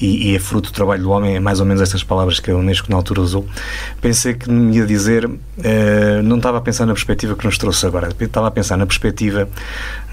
[0.00, 2.50] e, e é fruto do trabalho do homem, é mais ou menos estas palavras que
[2.50, 3.44] a Unesco na altura usou.
[4.00, 5.29] Pensei que me ia dizer,
[5.62, 8.87] eh, não estava a pensar na perspectiva que nos trouxe agora, estava a pensar na
[8.87, 9.48] perspectiva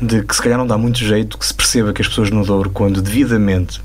[0.01, 2.43] de que se calhar não dá muito jeito que se perceba que as pessoas no
[2.43, 3.81] Douro, quando devidamente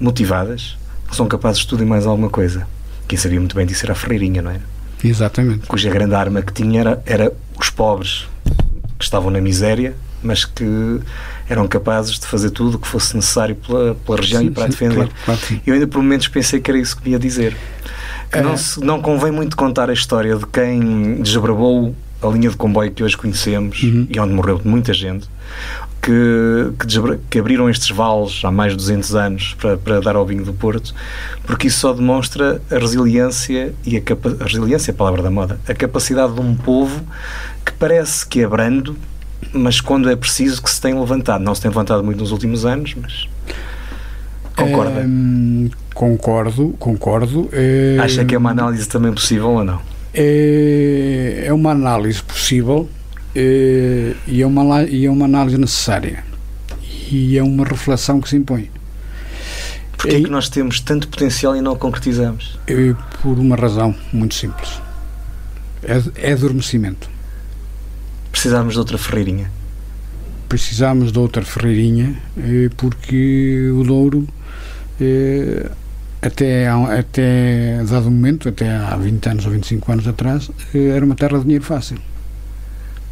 [0.00, 0.76] motivadas,
[1.12, 2.66] são capazes de tudo e mais alguma coisa.
[3.08, 4.60] Quem sabia muito bem disso era a Ferreirinha, não é?
[5.04, 5.66] Exatamente.
[5.66, 8.26] Cuja grande arma que tinha era, era os pobres
[8.98, 11.00] que estavam na miséria, mas que
[11.48, 14.64] eram capazes de fazer tudo o que fosse necessário pela, pela região Sim, e para
[14.64, 14.94] a sim, defender.
[14.94, 15.40] claro, claro.
[15.66, 17.56] Eu ainda por momentos pensei que era isso que ia dizer.
[18.32, 18.42] Que É.
[18.42, 22.90] não, se, não convém muito contar a história de quem desbravou a linha de comboio
[22.90, 24.06] que hoje conhecemos Uhum.
[24.10, 25.28] e onde morreu muita gente,
[26.02, 26.12] que,
[26.78, 30.44] que, que abriram estes vales há mais de 200 anos para, para dar ao vinho
[30.44, 30.94] do Porto,
[31.44, 35.30] porque isso só demonstra a resiliência e a, capa- a resiliência é a palavra da
[35.30, 37.02] moda, a capacidade de um povo
[37.64, 38.96] que parece que é brando,
[39.52, 41.42] mas quando é preciso que se tem levantado.
[41.42, 43.28] Não se tem levantado muito nos últimos anos, mas
[44.56, 45.00] concorda.
[45.06, 47.48] Hum, concordo, concordo.
[47.52, 49.80] Eh, Acha que é uma análise também possível ou não?
[50.18, 52.88] É, é uma análise possível
[53.34, 56.24] eh, e, é uma, e é uma análise necessária.
[57.10, 58.70] E é uma reflexão que se impõe.
[59.98, 62.58] Porquê é que nós temos tanto potencial e não o concretizamos?
[62.66, 64.80] Eh, por uma razão muito simples.
[65.82, 67.10] é, é adormecimento.
[68.32, 69.50] Precisávamos de outra ferreirinha.
[70.48, 74.26] Precisámos de outra ferreirinha, eh, porque o Douro,
[76.26, 81.14] até, até dado momento, até há 20 anos ou 25 anos atrás, eh, era uma
[81.14, 81.98] terra de dinheiro fácil.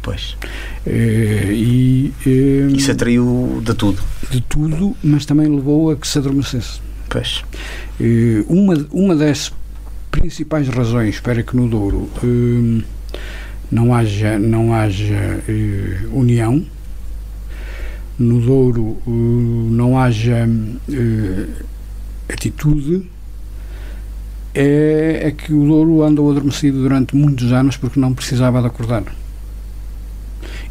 [0.01, 0.37] Pois.
[0.85, 2.13] E,
[2.75, 4.01] Isso atraiu de tudo.
[4.29, 6.79] De tudo, mas também levou a que se adormecesse.
[7.09, 7.43] Pois.
[8.47, 9.51] Uma, uma das
[10.11, 12.07] principais razões para que no Douro
[13.71, 15.41] não haja, não haja
[16.13, 16.63] união
[18.17, 20.47] no Douro não haja
[22.29, 23.09] atitude
[24.53, 29.03] é, é, que o Douro andou adormecido durante muitos anos porque não precisava de acordar.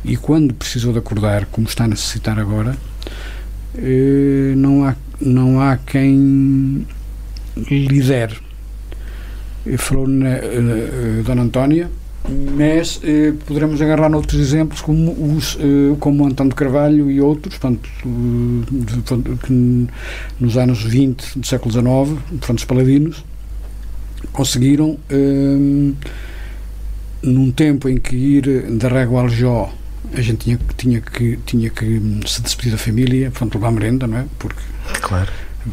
[0.05, 2.77] E quando precisou de acordar, como está a necessitar agora,
[3.75, 6.87] uh, não, há, não há quem
[7.71, 8.37] lidere.
[9.79, 10.37] Falou na
[11.25, 11.91] Dona Antónia,
[12.29, 17.89] mas eh, poderemos agarrar noutros exemplos como, os, eh, como António Carvalho e outros, portanto,
[18.03, 19.89] de, que
[20.41, 23.25] nos anos 20 do século XIX, portanto, os paladinos,
[24.33, 25.93] conseguiram, eh,
[27.23, 29.71] num tempo em que ir da Régua ao Aljó
[30.13, 34.19] a gente tinha, tinha, que, tinha que se despedir da família, portanto, levar merenda, não
[34.19, 34.25] é?
[34.39, 34.61] Porque,
[35.01, 35.31] claro.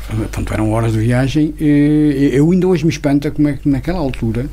[0.08, 1.54] Portanto, eram horas de viagem.
[1.60, 4.50] Eh, eu ainda hoje me espanta como é que naquela altura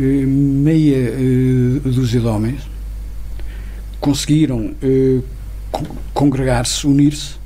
[0.00, 2.60] meia uh, dúzia de homens
[3.98, 5.24] conseguiram uh,
[6.12, 7.36] congregar-se, unir-se,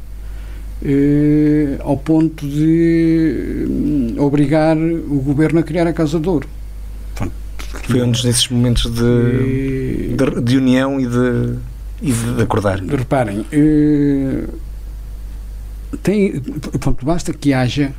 [1.81, 6.49] ao ponto de um, obrigar o governo a criar a Casa de Ouro.
[7.85, 11.57] Foi um desses momentos de, de, de, união e de,
[12.03, 12.81] e de acordar.
[12.81, 13.45] Reparem,
[16.03, 16.41] tem,
[16.79, 17.93] pronto, basta que haja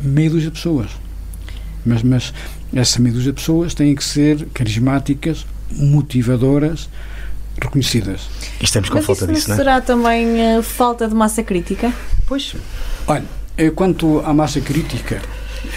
[0.00, 0.90] meia dúzia de pessoas.
[1.86, 2.34] Mas, mas
[2.74, 6.88] essa meia dúzia de pessoas têm que ser carismáticas, motivadoras,
[7.60, 8.28] reconhecidas.
[8.60, 9.58] E estamos com Mas falta isso disso, não é?
[9.58, 11.92] será também uh, falta de massa crítica?
[12.26, 12.54] Pois.
[13.06, 13.24] Olha,
[13.56, 15.22] eh, quanto à massa crítica.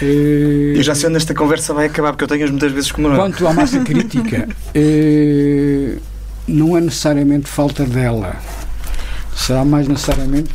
[0.02, 3.08] Eh, eu já sei onde esta conversa vai acabar, porque eu tenho-as muitas vezes como
[3.08, 3.16] não.
[3.16, 5.96] Quanto à massa crítica, eh,
[6.46, 8.36] não é necessariamente falta dela.
[9.34, 10.52] Será mais necessariamente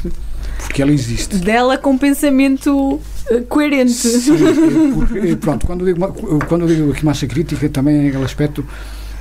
[0.59, 1.37] porque ela existe.
[1.37, 3.01] Dela com pensamento
[3.49, 3.93] coerente.
[3.93, 8.23] Sim, porque, pronto, quando eu, digo, quando eu digo aqui massa crítica, também é aquele
[8.23, 8.65] aspecto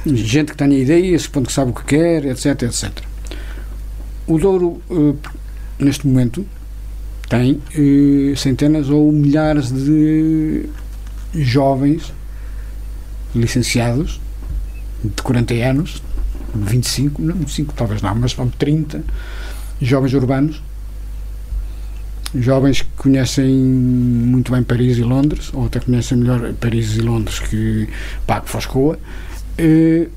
[0.07, 2.91] gente que tenha ideias, que sabe o que quer, etc, etc.
[4.27, 5.15] O Douro, eh,
[5.79, 6.47] neste momento,
[7.29, 10.69] tem eh, centenas ou milhares de
[11.35, 12.13] jovens
[13.35, 14.21] licenciados
[15.03, 16.03] de 40 anos,
[16.55, 19.03] 25, não, 25 talvez não, mas 30
[19.81, 20.63] jovens urbanos
[22.35, 27.39] jovens que conhecem muito bem Paris e Londres, ou até conhecem melhor Paris e Londres
[27.39, 28.99] que, que Foscoa,
[29.57, 30.09] eh,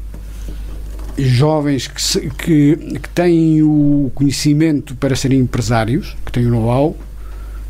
[1.18, 6.98] jovens que, que, que, têm o conhecimento para serem empresários, que têm o know-how,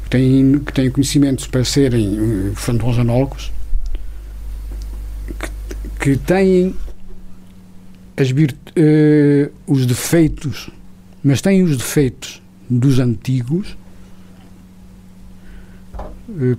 [0.03, 3.51] que têm, que têm conhecimentos para serem uh, frontonzanólogos,
[5.39, 5.49] que,
[5.99, 6.75] que têm
[8.17, 10.69] as uh, os defeitos,
[11.23, 13.86] mas têm os defeitos dos antigos eh,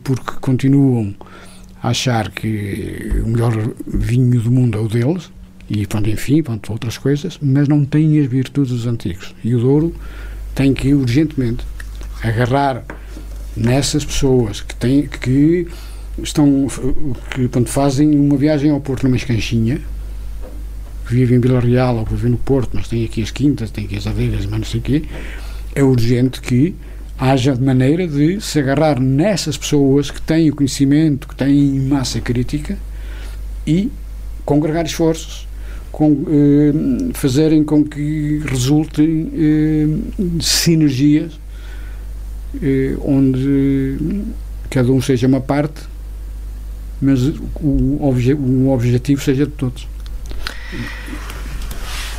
[0.02, 1.14] porque continuam
[1.82, 3.52] a achar que o melhor
[3.86, 5.30] vinho do mundo é o deles,
[5.70, 9.34] e pronto, enfim, pronto, outras coisas, mas não têm as virtudes dos antigos.
[9.44, 9.94] E o Douro
[10.54, 11.64] tem que urgentemente
[12.22, 12.84] agarrar
[13.56, 15.68] nessas pessoas que têm que
[16.22, 16.66] estão
[17.34, 19.80] que pronto, fazem uma viagem ao Porto numa escanchinha
[21.06, 23.70] que vivem em Vila Real ou que vivem no Porto, mas têm aqui as quintas,
[23.70, 25.04] têm aqui as adeiras, mas não sei o quê,
[25.74, 26.74] é urgente que
[27.18, 32.20] haja de maneira de se agarrar nessas pessoas que têm o conhecimento, que têm massa
[32.20, 32.78] crítica
[33.66, 33.90] e
[34.44, 35.46] congregar esforços,
[35.90, 39.86] com, eh, fazerem com que resultem eh,
[40.40, 41.32] sinergias
[42.62, 43.98] eh, onde
[44.70, 45.82] cada um seja uma parte,
[47.00, 47.20] mas
[47.60, 49.88] o, obje, o objetivo seja de todos.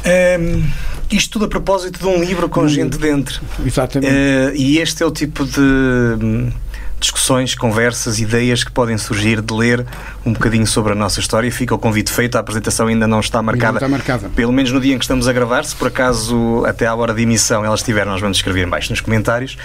[0.06, 3.42] Um isto tudo a propósito de um livro com gente dentro.
[3.66, 4.14] Exatamente.
[4.14, 6.52] Uh, e este é o tipo de hum,
[7.00, 9.86] discussões, conversas, ideias que podem surgir de ler
[10.26, 11.52] um bocadinho sobre a nossa história.
[11.52, 13.74] Fica o convite feito, a apresentação ainda não está marcada.
[13.74, 14.30] Não está marcada.
[14.36, 17.14] Pelo menos no dia em que estamos a gravar, se por acaso até à hora
[17.14, 19.58] de emissão ela estiver, nós vamos escrever embaixo nos comentários.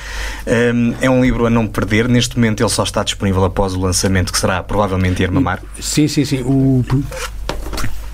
[0.46, 2.08] Um, é um livro a não perder.
[2.08, 5.60] Neste momento ele só está disponível após o lançamento, que será provavelmente Irmamar.
[5.80, 6.42] Sim, sim, sim.
[6.42, 6.84] O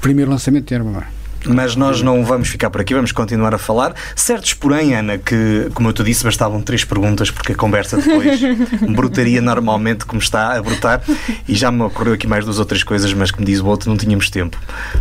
[0.00, 1.19] primeiro lançamento de Irmamar.
[1.46, 3.94] Mas nós não vamos ficar por aqui, vamos continuar a falar.
[4.14, 8.40] Certos, porém, Ana, que, como eu te disse, bastavam três perguntas, porque a conversa depois
[8.94, 11.02] brutaria normalmente como está a brotar.
[11.48, 13.88] E já me ocorreu aqui mais duas ou três coisas, mas como diz o outro,
[13.88, 14.58] não tínhamos tempo.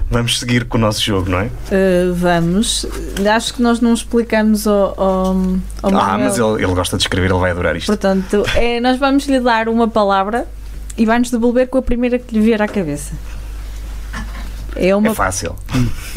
[0.09, 1.45] Vamos seguir com o nosso jogo, não é?
[1.45, 2.85] Uh, vamos.
[3.35, 5.35] Acho que nós não explicamos ao, ao,
[5.83, 7.87] ao Ah, mas ele, ele gosta de escrever, ele vai adorar isto.
[7.87, 10.47] Portanto, é, nós vamos lhe dar uma palavra
[10.97, 13.13] e vai-nos devolver com a primeira que lhe vier à cabeça.
[14.81, 15.55] É uma, É fácil.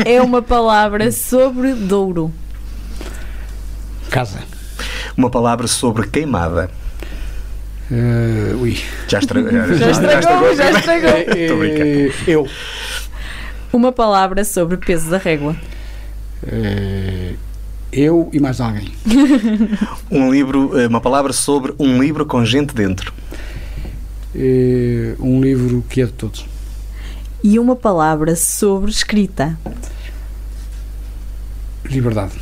[0.05, 2.33] é uma palavra sobre Douro.
[4.09, 4.39] Casa.
[5.17, 6.71] Uma palavra sobre queimada.
[7.91, 8.79] Eh, ui.
[9.09, 9.43] Já, estra...
[9.77, 11.11] Já estragou, já estragou.
[11.37, 12.47] Eh, eu.
[13.73, 15.57] Uma palavra sobre peso da régua.
[16.47, 17.35] Eh,
[17.93, 18.93] eu e mais alguém.
[20.09, 23.13] Um livro, uma palavra sobre um livro com gente dentro.
[24.37, 26.47] Eh, um livro que é de todos.
[27.43, 29.59] E uma palavra sobre escrita.
[31.85, 32.35] Liberdade.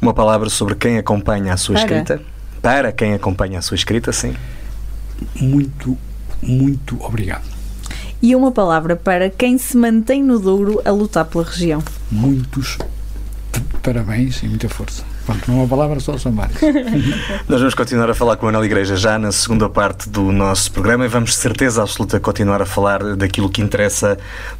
[0.00, 1.84] Uma palavra sobre quem acompanha a sua Para.
[1.84, 2.22] escrita.
[2.60, 4.36] Para quem acompanha a sua escrita, sim.
[5.34, 5.96] Muito,
[6.42, 7.44] muito obrigado.
[8.20, 11.82] E uma palavra para quem se mantém no Douro a lutar pela região.
[12.10, 12.78] Muitos
[13.82, 15.07] parabéns e muita força.
[15.28, 16.58] Pronto, não é uma palavra só, são várias.
[17.46, 20.72] Nós vamos continuar a falar com a Ana Igreja já na segunda parte do nosso
[20.72, 24.16] programa e vamos de certeza absoluta continuar a falar daquilo que interessa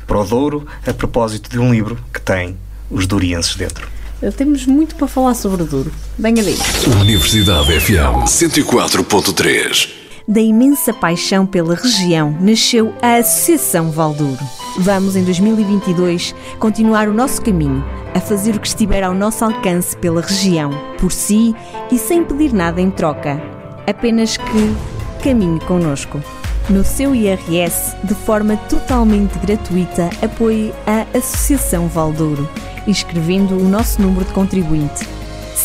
[0.07, 2.55] para o Douro a propósito de um livro que tem
[2.91, 3.89] os dourienses dentro.
[4.37, 5.91] Temos muito para falar sobre o Douro.
[6.19, 6.59] Venha daí.
[7.01, 9.98] Universidade FM 104.3.
[10.29, 14.45] Da imensa paixão pela região nasceu a Associação Valdouro.
[14.77, 17.83] Vamos, em 2022, continuar o nosso caminho,
[18.15, 21.57] a fazer o que estiver ao nosso alcance pela região, por si
[21.91, 23.41] e sem pedir nada em troca.
[23.87, 26.23] Apenas que caminhe connosco.
[26.69, 32.47] No seu IRS, de forma totalmente gratuita, apoie a Associação Valdouro,
[32.87, 35.09] inscrevendo o nosso número de contribuinte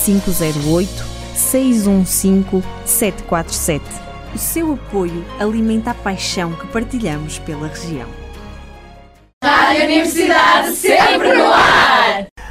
[0.06, 4.13] 508 615 747.
[4.34, 8.10] O seu apoio alimenta a paixão que partilhamos pela região.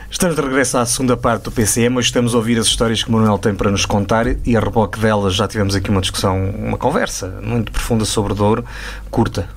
[0.09, 1.99] Estamos de regresso à segunda parte do PCM.
[1.99, 4.61] Hoje estamos a ouvir as histórias que o Manuel tem para nos contar e a
[4.61, 8.65] reboque delas já tivemos aqui uma discussão, uma conversa muito profunda sobre Douro,
[9.11, 9.49] curta,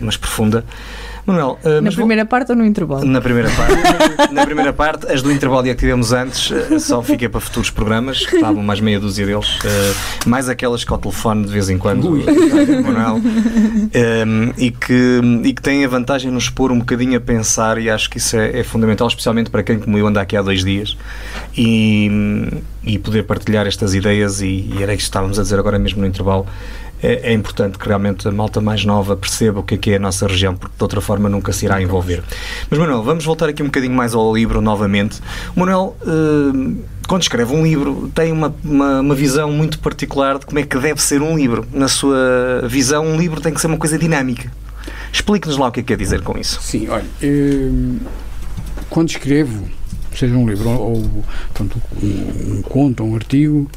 [0.00, 0.64] mas profunda.
[1.26, 3.04] Manuel, eh, Na mas vou- primeira parte ou no intervalo?
[3.04, 3.74] Na primeira parte,
[4.32, 8.18] na primeira parte, as do intervalo que tivemos antes, eh, só fiquei para futuros programas,
[8.22, 9.92] estavam mais meia dúzia deles, eh,
[10.26, 12.10] mais aquelas que ao telefone de vez em quando,
[12.82, 13.20] Manuel,
[13.92, 14.24] eh,
[14.58, 17.90] e, que, e que têm a vantagem de nos pôr um bocadinho a pensar, e
[17.90, 20.64] acho que isso é, é fundamental, especialmente para quem, como eu, anda aqui há dois
[20.64, 20.96] dias,
[21.56, 22.48] e,
[22.84, 26.00] e poder partilhar estas ideias, e, e era isso que estávamos a dizer agora mesmo
[26.00, 26.46] no intervalo.
[27.02, 29.96] É, é importante que realmente a malta mais nova perceba o que é que é
[29.96, 32.22] a nossa região, porque de outra forma nunca se irá envolver.
[32.68, 35.20] Mas Manuel, vamos voltar aqui um bocadinho mais ao livro novamente.
[35.56, 36.74] O Manuel, eh,
[37.08, 40.78] quando escreve um livro, tem uma, uma, uma visão muito particular de como é que
[40.78, 41.66] deve ser um livro.
[41.72, 44.50] Na sua visão, um livro tem que ser uma coisa dinâmica.
[45.12, 46.60] Explique-nos lá o que é que quer dizer com isso.
[46.62, 47.98] Sim, olha, hum,
[48.88, 49.68] quando escrevo,
[50.14, 53.70] seja um livro ou, ou, portanto, um, um conto, um artigo,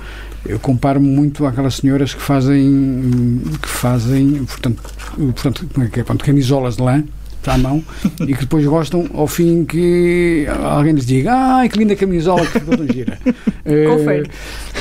[0.45, 4.83] eu comparo-me muito àquelas senhoras que fazem, que fazem, portanto,
[5.15, 7.03] portanto como é que é, camisolas de lã
[7.49, 7.83] à mão
[8.21, 12.59] e que depois gostam ao fim que alguém lhes diga ai que linda camisola que
[12.59, 13.19] ficou tão gira.
[13.65, 14.29] Eh, Confere.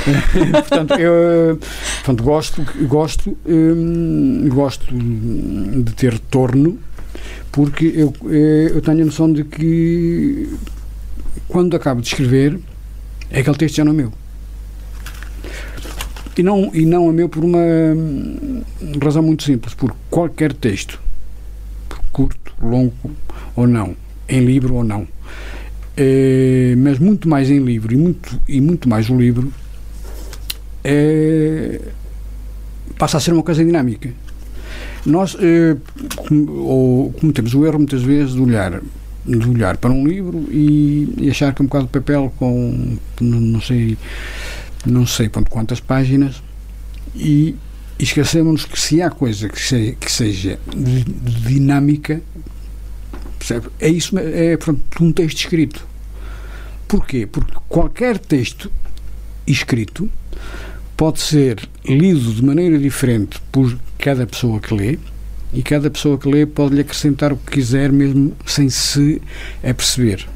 [0.52, 1.56] portanto eu
[1.98, 6.76] portanto, gosto gosto hum, gosto de ter retorno
[7.52, 10.48] porque eu, eh, eu tenho a noção de que
[11.46, 12.58] quando acabo de escrever
[13.30, 14.12] aquele texto já não é meu
[16.36, 18.62] e não, e não é meu por uma hum,
[19.02, 19.74] razão muito simples.
[19.74, 21.00] Porque qualquer texto
[22.10, 22.92] curto, longo
[23.56, 23.96] ou não
[24.28, 25.06] em livro ou não
[25.96, 29.52] eh, mas muito mais em livro e muito, e muito mais o livro
[30.84, 31.80] eh,
[32.98, 34.10] passa a ser uma coisa dinâmica.
[35.04, 35.76] Nós eh,
[36.16, 38.80] com- cometemos o erro muitas vezes de olhar
[39.24, 42.96] de olhar para um livro e, e achar que é um bocado de papel com
[43.20, 43.96] não sei
[44.86, 46.42] não sei ponto, quantas páginas
[47.14, 47.54] e
[47.98, 52.20] esquecemos que se há coisa que, se- que seja di- dinâmica
[53.38, 53.68] percebe?
[53.80, 55.86] é isso é portanto, um texto escrito
[56.88, 57.26] porquê?
[57.26, 58.70] porque qualquer texto
[59.46, 60.10] escrito
[60.96, 64.98] pode ser lido de maneira diferente por cada pessoa que lê
[65.52, 69.20] e cada pessoa que lê pode lhe acrescentar o que quiser mesmo sem se
[69.62, 70.26] aperceber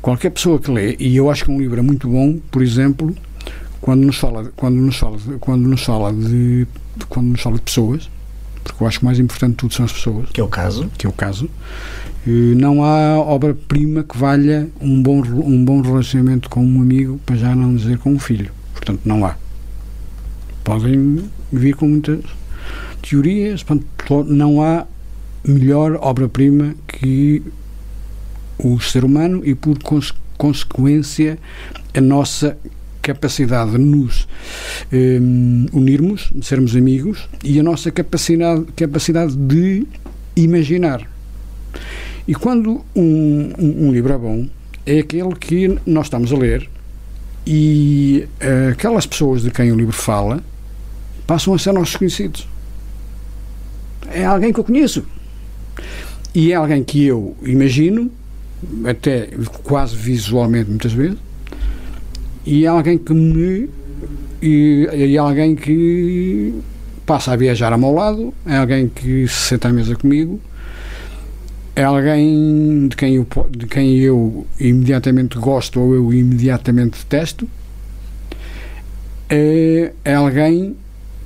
[0.00, 3.14] qualquer pessoa que lê e eu acho que um livro é muito bom por exemplo
[3.80, 6.66] quando nos fala quando nos fala quando nos fala de
[7.08, 8.10] quando nos fala de pessoas
[8.62, 10.48] porque eu acho que o mais importante de tudo são as pessoas, Que é o
[10.48, 10.90] caso.
[10.96, 11.48] que é o caso.
[12.26, 17.54] Não há obra-prima que valha um bom, um bom relacionamento com um amigo, para já
[17.54, 18.50] não dizer com um filho.
[18.74, 19.36] Portanto, não há.
[20.62, 22.20] Podem vir com muitas
[23.02, 24.86] teorias, portanto, não há
[25.42, 27.42] melhor obra-prima que
[28.62, 31.38] o ser humano e, por conse- consequência,
[31.94, 32.56] a nossa
[33.02, 34.28] capacidade de nos
[34.92, 35.18] eh,
[35.72, 39.86] unirmos, de sermos amigos e a nossa capacidade, capacidade de
[40.36, 41.08] imaginar.
[42.28, 44.48] E quando um, um- um livro é bom,
[44.86, 46.68] é aquele que nós estamos a ler
[47.46, 50.42] e eh, aquelas pessoas de quem o livro fala
[51.26, 52.46] passam a ser nossos conhecidos.
[54.12, 55.04] É alguém que eu conheço.
[56.34, 58.10] E é alguém que eu imagino,
[58.84, 59.28] até
[59.62, 61.18] quase visualmente muitas vezes,
[62.44, 63.68] e alguém que me.
[64.42, 66.54] E, e alguém que
[67.04, 70.40] passa a viajar ao meu lado, é alguém que se senta à mesa comigo,
[71.76, 77.48] é alguém de quem eu, de quem eu imediatamente gosto ou eu imediatamente detesto,
[79.28, 80.74] é, é alguém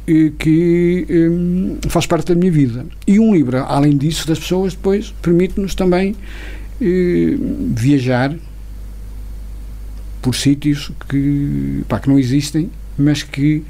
[0.06, 2.86] eh, que hum, faz parte da minha vida.
[3.06, 6.14] E um livro, além disso, das pessoas, depois permite-nos também
[6.80, 7.36] eh,
[7.74, 8.34] viajar
[10.20, 13.62] por sítios que, pá, que não existem, mas que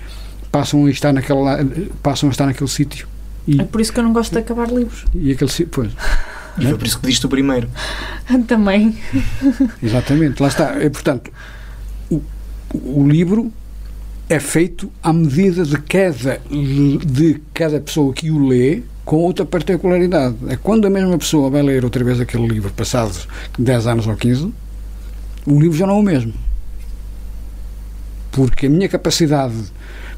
[0.52, 1.58] passam a estar naquela,
[2.02, 3.08] passam a estar naquele sítio.
[3.46, 5.04] E, É por isso que eu não gosto de acabar livros.
[5.14, 5.90] e aquele sítio, pois,
[6.58, 7.68] E foi por isso que diste o primeiro.
[8.46, 8.96] Também.
[9.82, 10.80] exatamente, lá está.
[10.80, 11.30] É, portanto,
[12.08, 12.22] o,
[12.72, 13.52] o livro
[14.28, 20.36] é feito à medida de cada, de cada pessoa que o lê com outra particularidade.
[20.48, 23.28] É quando a mesma pessoa vai ler outra vez aquele livro, passados
[23.58, 24.52] 10 anos ou 15,
[25.46, 26.32] o livro já não é o mesmo.
[28.32, 29.54] Porque a minha capacidade,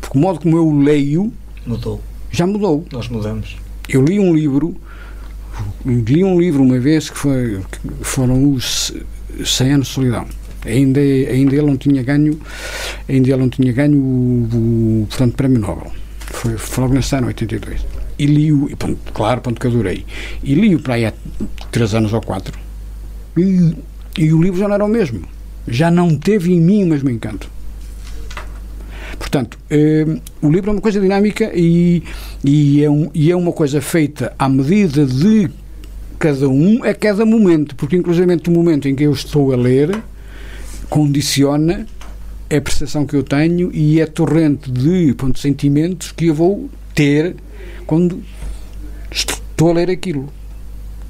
[0.00, 1.32] porque o modo como eu leio,
[1.66, 2.00] Mudou.
[2.30, 2.84] já mudou.
[2.92, 3.56] Nós mudamos.
[3.88, 4.74] Eu li um livro,
[5.84, 8.92] li um livro uma vez que, foi, que foram os
[9.44, 10.26] 100 anos de solidão.
[10.64, 12.40] Ainda, ainda ele não tinha ganho,
[13.08, 15.92] ainda ele não tinha ganho o, o portanto, prémio Nobel.
[16.18, 17.95] Foi, foi logo nesse ano, 82.
[18.18, 18.70] E li-o,
[19.12, 20.04] claro, ponto que adorei.
[20.42, 21.12] E li-o para aí há
[21.70, 22.58] 3 anos ou 4.
[23.36, 23.74] E,
[24.18, 25.22] e o livro já não era o mesmo.
[25.68, 27.50] Já não teve em mim o mesmo encanto.
[29.18, 30.06] Portanto, eh,
[30.40, 32.02] o livro é uma coisa dinâmica e,
[32.44, 35.50] e, é um- e é uma coisa feita à medida de
[36.18, 40.02] cada um, a cada momento, porque inclusive o momento em que eu estou a ler
[40.88, 41.86] condiciona
[42.48, 47.34] a percepção que eu tenho e a torrente de ponto, sentimentos que eu vou ter
[47.86, 48.22] quando
[49.10, 50.28] estou a ler aquilo.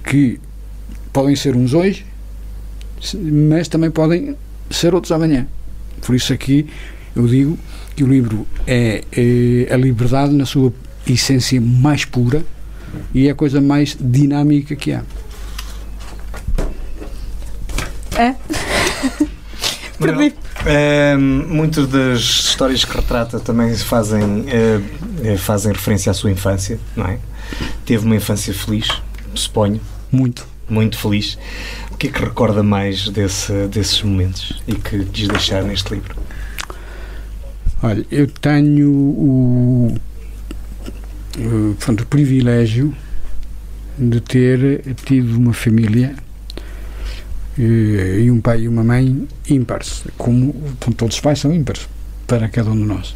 [0.04, 0.38] Que
[1.12, 2.06] podem ser uns hoje,
[3.14, 4.36] mas também podem
[4.70, 5.46] ser outros amanhã.
[6.04, 6.66] Por isso aqui
[7.14, 7.58] eu digo
[7.96, 10.72] que o livro é, é a liberdade na sua
[11.08, 12.44] essência mais pura
[13.14, 15.02] e é a coisa mais dinâmica que há.
[19.98, 20.32] Manuel,
[20.66, 21.18] ehm,
[21.48, 24.80] muitas das histórias que retrata também fazem, eh,
[25.24, 27.18] eh, fazem referência à sua infância, não é?
[27.84, 28.88] Teve uma infância feliz,
[29.34, 29.80] suponho,
[30.12, 30.46] Muito.
[30.68, 31.38] muito feliz.
[31.92, 36.14] O que é que recorda mais desse, desses momentos e que quis deixar neste livro?
[37.82, 39.96] Olha, eu tenho o,
[41.38, 42.94] o, portanto, o privilégio
[43.98, 46.25] de ter tido uma família eh,
[47.58, 51.88] e um pai e uma mãe ímpares, como portanto, todos os pais são ímpares
[52.26, 53.14] para cada um de nós.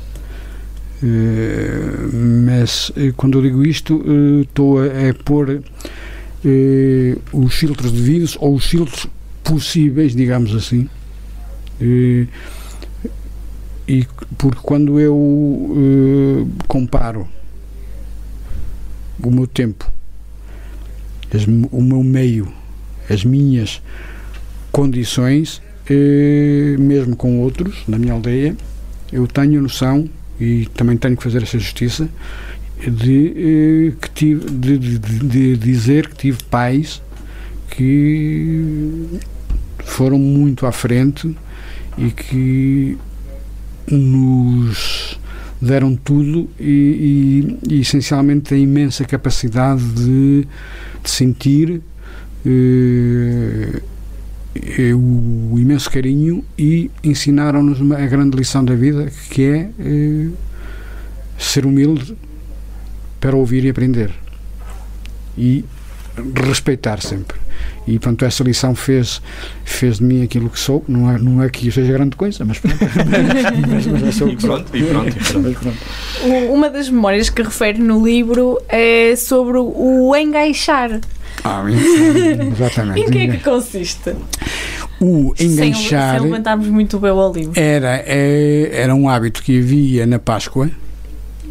[1.02, 2.08] Eh,
[2.54, 5.62] mas eh, quando eu digo isto, eh, estou a, pôr
[6.44, 9.06] eh, os filtros devidos ou os filtros
[9.42, 10.88] possíveis, digamos assim.
[11.80, 12.26] Eh,
[13.88, 14.06] e
[14.38, 17.28] porque quando eu eh, comparo
[19.22, 19.90] o meu tempo,
[21.70, 22.52] o meu meio,
[23.08, 23.82] as minhas
[24.70, 28.56] condições, eh, mesmo com outros na minha aldeia,
[29.12, 30.08] eu tenho noção
[30.40, 32.08] e também tenho que fazer essa justiça
[32.86, 37.02] de, eh, que tive, de, de- de- dizer que tive pais
[37.70, 39.04] que
[39.84, 41.36] foram muito à frente
[41.98, 42.96] e que
[43.90, 45.18] nos
[45.60, 50.46] deram tudo e, e- e, essencialmente têm imensa capacidade de,
[51.02, 51.82] de sentir
[52.46, 53.82] eh,
[54.94, 60.28] o imenso carinho e ensinaram-nos uma- a grande lição da vida que é eh,
[61.38, 62.16] ser humilde
[63.20, 64.10] para ouvir e aprender
[65.38, 65.64] e
[66.46, 67.38] respeitar sempre
[67.86, 69.20] E, portanto, essa lição fez,
[69.64, 70.84] fez de mim aquilo que sou.
[70.86, 72.76] Não é, não é que eu seja grande coisa, mas pronto.
[73.68, 75.40] mas, mas é E pronto, e pronto, e pronto.
[75.42, 76.52] Mas pronto.
[76.52, 81.00] Uma das memórias que refere no livro é sobre o engaixar.
[81.44, 81.62] Ah,
[82.52, 83.00] exatamente.
[83.00, 84.14] Em que é que consiste?
[85.00, 87.52] O Sem, enganchar sem levantarmos muito o bem ao livro.
[87.58, 90.70] era, é- era um hábito que havia na Páscoa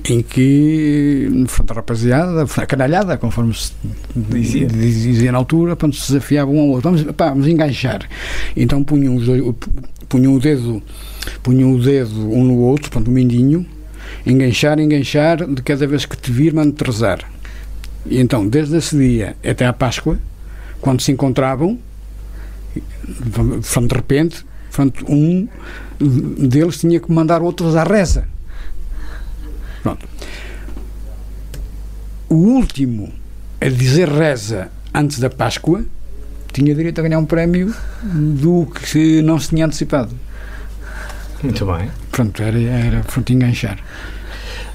[0.07, 3.71] em que, frente à rapaziada, a canalhada, conforme se
[4.15, 4.65] Dizia.
[4.67, 8.07] dizia na altura, quando se desafiavam um ao outro, vamos, pá, vamos enganchar.
[8.55, 9.43] Então punham, os dois,
[10.07, 10.81] punham o dedo
[11.43, 13.65] punham o dedo um no outro, portanto, o mindinho,
[14.25, 17.19] enganchar, enganchar, de cada vez que te vir, mando-te rezar.
[18.05, 20.17] E então, desde esse dia até à Páscoa,
[20.81, 21.77] quando se encontravam,
[23.19, 24.45] de repente,
[25.07, 25.47] um
[25.99, 28.27] deles tinha que mandar outros à reza.
[29.83, 30.07] Pronto.
[32.29, 33.11] O último
[33.59, 35.83] a dizer reza antes da Páscoa
[36.53, 37.73] tinha direito a ganhar um prémio
[38.03, 40.15] do que não se tinha antecipado.
[41.43, 41.89] Muito bem.
[42.11, 43.79] Pronto, era, era pronto, enganchar.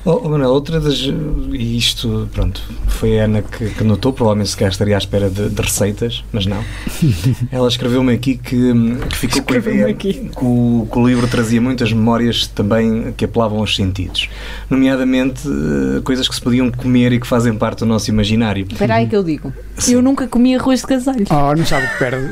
[0.06, 0.98] Oh, Manuel, outra das.
[0.98, 5.30] E isto, pronto, foi a Ana que, que notou, provavelmente se calhar estaria à espera
[5.30, 6.62] de, de receitas, mas não.
[7.50, 8.72] Ela escreveu-me aqui que,
[9.08, 10.28] que ficou com a ideia aqui.
[10.36, 14.28] que o, que o livro trazia muitas memórias também que apelavam aos sentidos,
[14.68, 18.66] nomeadamente eh, coisas que se podiam comer e que fazem parte do nosso imaginário.
[18.70, 19.54] Espera aí que eu digo.
[19.78, 19.94] Sim.
[19.94, 21.24] Eu nunca comi arroz de casalho.
[21.30, 22.30] Oh, não sabe o que perde.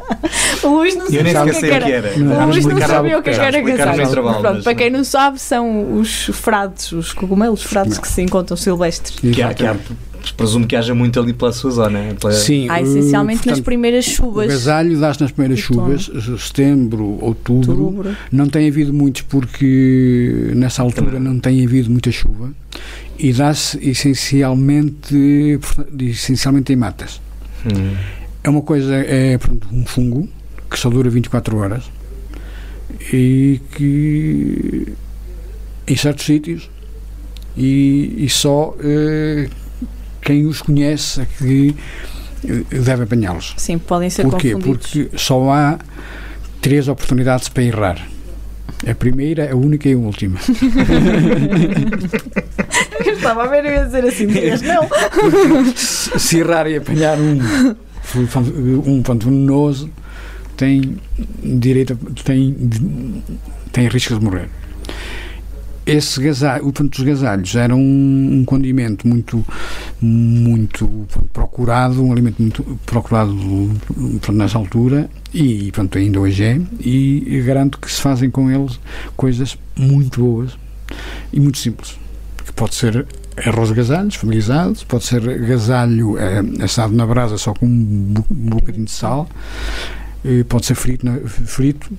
[0.62, 1.88] Luís não sabia o que o que era.
[1.88, 2.18] era.
[2.18, 2.52] Não,
[2.86, 4.10] sabia o que é era casalho.
[4.10, 8.56] Pronto, mas- para quem não sabe, são os frades, os cogumelos frades que se encontram
[8.56, 9.18] silvestres.
[9.18, 9.76] Que há, que há,
[10.36, 12.14] presumo que haja muito ali pela sua zona.
[12.20, 12.32] Pela...
[12.32, 14.46] Sim, Há eh, essencialmente nas portanto, primeiras O chuvas.
[14.48, 15.98] gasalho dá-se nas primeiras Outono.
[15.98, 17.84] chuvas, setembro, outubro.
[17.84, 18.16] Outubro.
[18.30, 21.22] Não tem havido muitos porque nessa altura Também.
[21.22, 22.52] não tem havido muita chuva
[23.18, 25.58] e dá-se essencialmente,
[25.98, 27.20] essencialmente em matas.
[27.66, 27.96] Hum.
[28.44, 30.28] É uma coisa, é portanto, um fungo
[30.70, 31.84] que só dura 24 horas
[33.12, 34.92] e que
[35.86, 36.70] em certos sítios
[37.58, 39.48] e, e só eh,
[40.22, 41.74] quem os conhece é que
[42.46, 43.54] eh, deve apanhá-los.
[43.56, 44.52] Sim, podem ser Porquê?
[44.52, 44.92] confundidos.
[44.92, 45.76] Porque só há
[46.62, 48.06] três oportunidades para errar.
[48.88, 50.38] A primeira, a única e a última.
[53.04, 54.88] Eu estava a ver e ia dizer assim, três, não.
[55.74, 57.40] se se errar e apanhar um,
[58.86, 59.90] um ponto venenoso,
[60.56, 60.96] tem
[61.42, 62.54] direito a, tem,
[63.72, 64.48] tem risco de morrer.
[65.90, 69.44] Esse gasalho, o ponto dos gasalhos era um, um condimento muito
[70.00, 70.86] muito
[71.32, 73.34] procurado, um alimento muito procurado
[74.20, 78.78] pronto, nessa altura e pronto, ainda hoje é e garanto que se fazem com eles
[79.16, 80.58] coisas muito boas
[81.32, 81.96] e muito simples.
[82.44, 83.06] Que pode ser
[83.46, 88.84] arroz gasalhos, familiarizados, pode ser gasalho eh, assado na brasa só com um, bo- bocadinho
[88.84, 89.28] de sal,
[90.24, 91.90] eh, pode ser frito, frito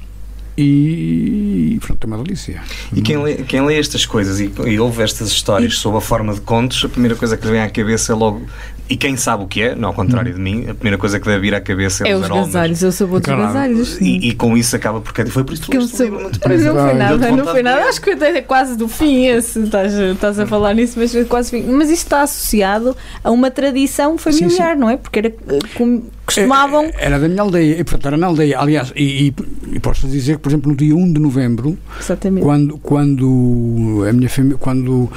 [0.62, 2.62] e, e pronto, é uma delícia.
[2.94, 6.34] E quem lê, quem lê estas coisas e, e ouve estas histórias sob a forma
[6.34, 8.46] de contos, a primeira coisa que lhe vem à cabeça é logo.
[8.90, 11.26] E quem sabe o que é, não ao contrário de mim, a primeira coisa que
[11.28, 12.46] deve vir à cabeça é, É os os aromas.
[12.48, 13.42] gasalhos, eu sou boa dos Claro.
[13.44, 14.02] gasalhos.
[14.02, 16.06] E, e com isso acaba por Foi por isso que eu sou...
[16.06, 16.74] livro muito Não depressa.
[16.74, 17.82] foi nada, não foi nada.
[17.86, 19.60] Acho que até é quase do fim esse.
[19.60, 21.64] Estás, estás a falar nisso, mas quase fim.
[21.72, 24.98] Mas isto está associado a uma tradição familiar, não é?
[24.98, 26.86] Porque era, eh, com- costumavam.
[26.86, 28.60] É, Era da minha aldeia, e portanto era na aldeia.
[28.60, 29.34] Aliás, e, e,
[29.76, 32.44] e posso dizer que, por exemplo, no dia 1 de novembro, Exatamente.
[32.44, 35.12] quando, quando a minha família, quando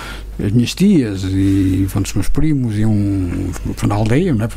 [0.44, 2.94] as minhas tias e pronto, os meus primos iam
[3.76, 4.48] para a aldeia não é?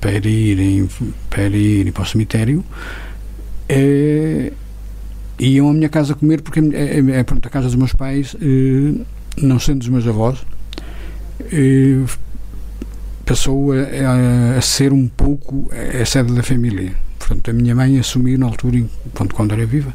[0.00, 0.88] para irem
[1.28, 2.64] para irem para o cemitério
[3.68, 4.52] eh,
[5.38, 8.34] iam à minha casa comer porque é, é, é, pronto, a casa dos meus pais
[9.36, 10.38] não sendo dos meus avós
[13.26, 17.98] passou a, a- a ser um pouco a sede da família portanto a minha mãe
[17.98, 19.94] assumiu na altura pronto, quando era viva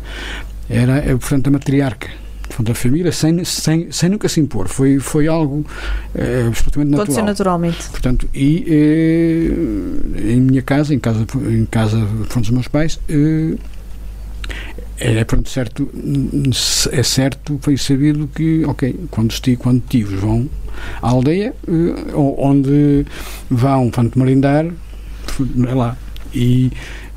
[0.70, 2.10] era portanto a matriarca
[2.50, 5.66] portanto, a família sem, sem, sem nunca se impor foi, foi algo
[6.14, 7.90] eh, absolutamente natural ser naturalmente.
[7.90, 11.98] Portanto, e eh, em minha casa, em casa, em casa
[12.28, 13.56] pronto, dos meus pais, eh,
[15.02, 15.90] é pronto, certo,
[16.92, 20.50] é certo, foi sabido que, ok, quando, os ti- quando tios vão
[21.02, 21.54] à aldeia,
[22.14, 23.06] onde
[23.50, 25.98] vão, pronto, merendar, é lá.
[26.34, 26.70] E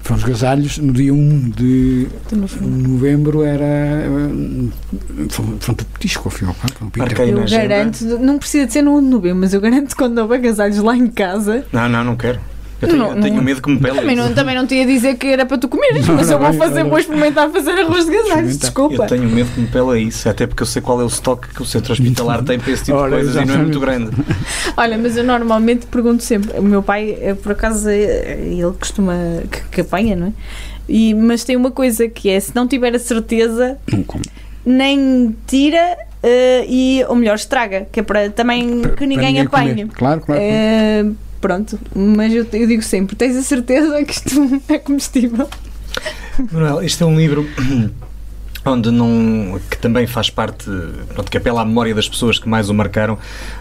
[0.03, 2.09] foram os gasalhos, no dia 1 de
[2.61, 3.42] novembro.
[3.42, 4.09] era, eh,
[5.59, 6.90] pronto, o petisco, ao fim ao cabo,
[7.24, 10.18] Eu garanto, não precisa de ser no 1 de novembro, mas eu garanto que quando
[10.18, 12.40] houver agasalhos lá em casa, Não, não, não quero.
[12.83, 14.74] Eu tenho, Não- eu tenho não- medo que me pele Também não, também não te
[14.74, 16.91] ia dizer que era para tu comeres, Não, mas não, eu vou não, fazer, não.
[16.91, 18.95] vou experimentar fazer arroz de gasalhos, desculpa.
[19.05, 21.07] Eu tenho medo que me pele a isso, até porque eu sei qual é o
[21.07, 23.59] estoque que o centro hospitalar tem para esse tipo Ora, de coisas e não é
[23.59, 24.11] muito grande.
[24.76, 26.59] Olha, mas eu normalmente pergunto sempre.
[26.59, 29.14] O meu pai, eh, por acaso, eh, ele costuma.
[29.51, 30.33] que, que apanha, não é?
[30.89, 33.78] E, mas tem uma coisa que é: se não tiver a certeza,
[34.64, 39.41] nem tira eh, e, ou melhor, estraga, que é para também Para- que para ninguém,
[39.41, 39.70] apanhe.
[39.70, 39.89] comer.
[39.89, 40.41] Claro, claro.
[40.43, 41.05] Eh,
[41.43, 45.51] pronto, mas eu, eu digo sempre: tens a certeza que isto é comestível?
[46.51, 47.47] Manuel, este é um livro
[48.64, 50.64] onde não que também faz parte,
[51.09, 53.18] pronto, que apela à memória das pessoas que mais o marcaram.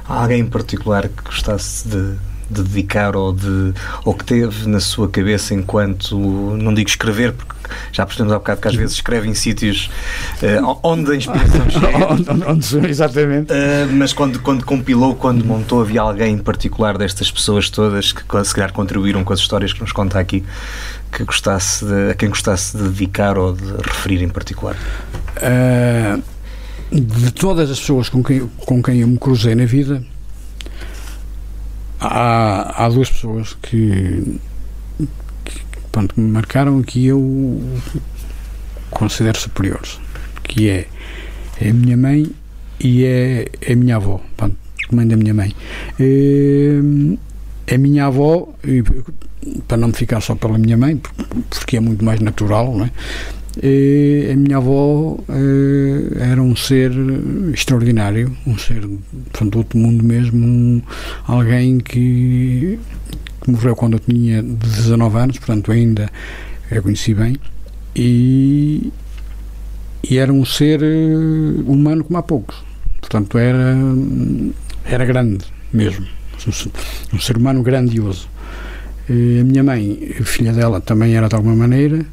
[0.08, 2.16] Há alguém em particular que gostasse de,
[2.52, 3.74] de dedicar ou, de,
[4.04, 7.52] ou que teve na sua cabeça enquanto, não digo escrever, porque
[7.92, 9.90] já percebemos há bocado que às vezes escreve em sítios
[10.42, 12.88] eh, onde a inspiração chega.
[12.88, 13.54] Exatamente.
[13.54, 18.24] Uh, mas quando, quando compilou, quando montou, havia alguém em particular destas pessoas todas que
[18.44, 20.44] se calhar contribuíram com as histórias que nos conta aqui
[21.12, 24.76] que gostasse de, a quem gostasse de dedicar ou de referir em particular?
[25.38, 26.18] Ah,
[26.92, 30.04] de todas as pessoas com quem, com quem eu me cruzei na vida,
[32.02, 34.40] há, há duas pessoas que,
[35.46, 37.62] que, pronto, me marcaram que eu
[38.90, 40.00] considero superiores,
[40.44, 40.88] que é,
[41.62, 42.30] é a minha mãe
[42.80, 44.58] e é, é a minha avó, pronto,
[44.92, 45.54] mãe da minha mãe.
[46.00, 46.80] Eh,
[47.74, 48.50] a minha avó,
[49.68, 51.00] para não me ficar só pela minha mãe,
[51.50, 52.92] porque é muito mais natural, não é?
[53.62, 56.92] Eh, a minha avó eh, era um ser
[57.54, 58.80] extraordinário, um ser
[59.30, 60.82] portanto, do outro mundo mesmo, um-
[61.28, 62.80] alguém que,
[63.44, 66.10] que morreu quando eu tinha 19 anos, portanto ainda
[66.72, 67.36] a conheci bem,
[67.94, 68.90] e,
[70.10, 72.56] e era um ser eh, humano como há poucos,
[73.02, 73.76] portanto era,
[74.86, 75.44] era grande
[75.74, 76.06] mesmo,
[76.48, 78.30] um ser- um humano grandioso.
[79.10, 82.06] A minha mãe, filha dela, também era de alguma maneira,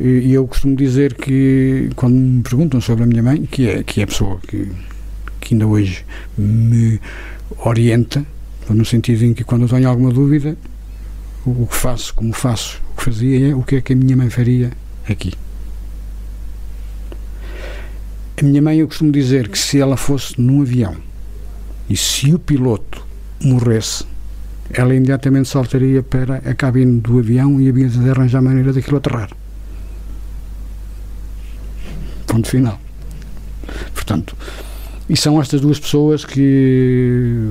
[0.00, 4.00] e eu costumo dizer que, quando me perguntam sobre a minha mãe, que é, que
[4.00, 4.70] é a pessoa que,
[5.40, 6.04] que ainda hoje
[6.36, 7.00] me
[7.64, 8.24] orienta,
[8.70, 10.56] no sentido em que quando eu tenho alguma dúvida,
[11.44, 14.16] o, que faço, como faço, o que fazia é o que é que a minha
[14.16, 14.70] mãe faria
[15.08, 15.32] aqui.
[18.40, 20.94] A minha mãe, eu costumo dizer que se ela fosse num avião
[21.90, 23.04] e se o piloto
[23.42, 24.04] morresse,
[24.70, 29.30] ela imediatamente saltaria para a cabine do avião e havia de arranjar maneira daquilo aterrar.
[32.28, 32.78] Ponto final.
[33.94, 34.36] Portanto,
[35.08, 37.48] e são estas duas pessoas que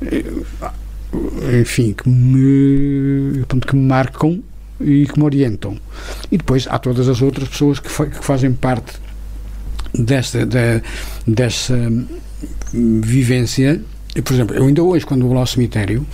[0.00, 4.42] eh, enfim, que me, portanto, que me marcam
[4.80, 5.76] e que me orientam.
[6.30, 8.94] E depois há todas as outras pessoas que, fa- que fazem parte
[9.94, 10.80] desta, da,
[11.26, 13.80] dessa hum, vivência.
[14.24, 16.06] Por exemplo, eu ainda hoje, quando vou lá ao cemitério,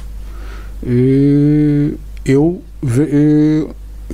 [0.84, 1.92] eh,
[2.24, 3.66] eu eh,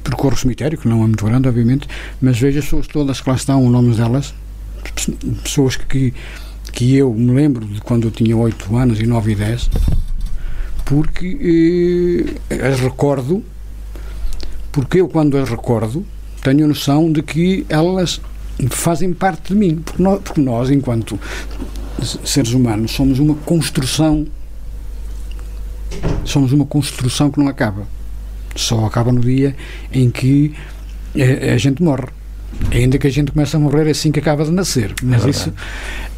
[0.02, 1.86] percorro o cemitério, que não é muito grande, obviamente,
[2.20, 4.34] mas vejo as pessoas todas que lá estão, os nomes delas,
[4.82, 6.12] pe- pessoas que,
[6.72, 9.70] que eu me lembro de quando eu tinha 8 anos e 9 e 10,
[10.84, 13.42] porque eh, as recordo,
[14.72, 16.04] porque eu, quando as recordo,
[16.42, 18.20] tenho a noção de que elas
[18.70, 21.18] fazem parte de mim, porque nós, porque nós enquanto
[22.24, 24.26] seres humanos, somos uma construção.
[26.24, 27.86] Somos uma construção que não acaba.
[28.54, 29.54] Só acaba no dia
[29.92, 30.54] em que
[31.14, 32.06] eh, a, gente morre.
[32.70, 34.94] Ainda que a gente comece a morrer assim que acaba de nascer.
[35.02, 35.30] Mas verdade.
[35.30, 35.52] isso.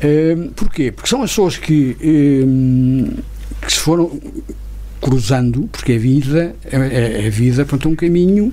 [0.01, 0.93] eh, porquê?
[0.93, 4.21] Porque são as pessoas que, eh, que se foram
[5.01, 8.53] cruzando, porque a vida é, é, é vida, portanto, um caminho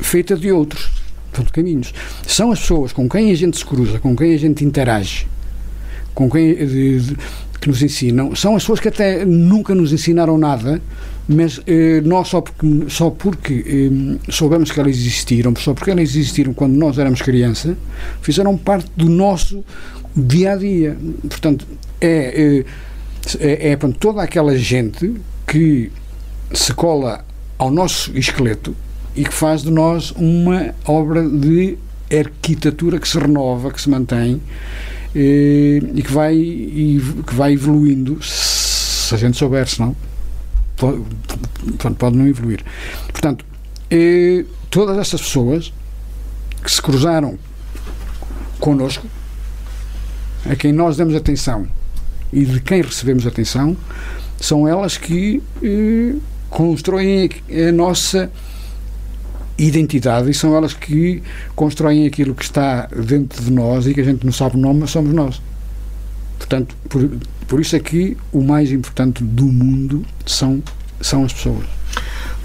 [0.00, 0.90] feita de outros
[1.30, 1.92] portanto, caminhos.
[2.26, 5.26] São as pessoas com quem a gente se cruza, com quem a gente interage,
[6.14, 7.16] com quem de- de-
[7.60, 10.80] que nos ensinam, são as pessoas que até nunca nos ensinaram nada,
[11.28, 16.04] mas eh, nós só porque, só porque eh, soubemos que elas existiram, só porque elas
[16.04, 17.76] existiram quando nós éramos criança,
[18.22, 19.62] fizeram parte do nosso
[20.16, 20.96] dia a dia.
[21.28, 21.66] Portanto,
[22.00, 22.64] é,
[23.38, 25.14] eh, é, é toda aquela gente
[25.46, 25.92] que
[26.54, 27.22] se cola
[27.58, 28.74] ao nosso esqueleto
[29.14, 31.76] e que faz de nós uma obra de
[32.10, 34.40] arquitetura que se renova, que se mantém
[35.14, 40.17] eh, e que vai, e que vai evoluindo se a gente souber, senão pode,
[40.78, 42.64] portanto, pode não evoluir.
[43.10, 43.44] Portanto,
[43.90, 45.72] eh, todas essas pessoas
[46.62, 47.38] que se cruzaram
[48.60, 49.06] connosco,
[50.48, 51.66] a quem nós damos atenção
[52.32, 53.76] e de quem recebemos atenção,
[54.40, 56.14] são elas que eh,
[56.48, 58.30] constroem a nossa
[59.58, 61.22] identidade e são elas que
[61.56, 64.80] constroem aquilo que está dentro de nós e que a gente não sabe o nome,
[64.80, 65.42] mas somos nós.
[66.38, 67.10] Portanto, por,
[67.48, 70.62] por isso é que o mais importante do mundo são,
[71.00, 71.64] são as pessoas.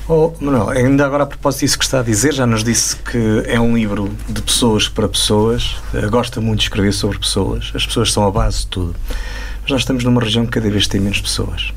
[0.07, 3.43] Oh, Manuel, ainda agora a propósito disso que está a dizer, já nos disse que
[3.45, 7.85] é um livro de pessoas para pessoas, eh, gosta muito de escrever sobre pessoas, as
[7.85, 8.95] pessoas são a base de tudo.
[9.61, 11.73] Mas nós estamos numa região que cada vez tem menos pessoas.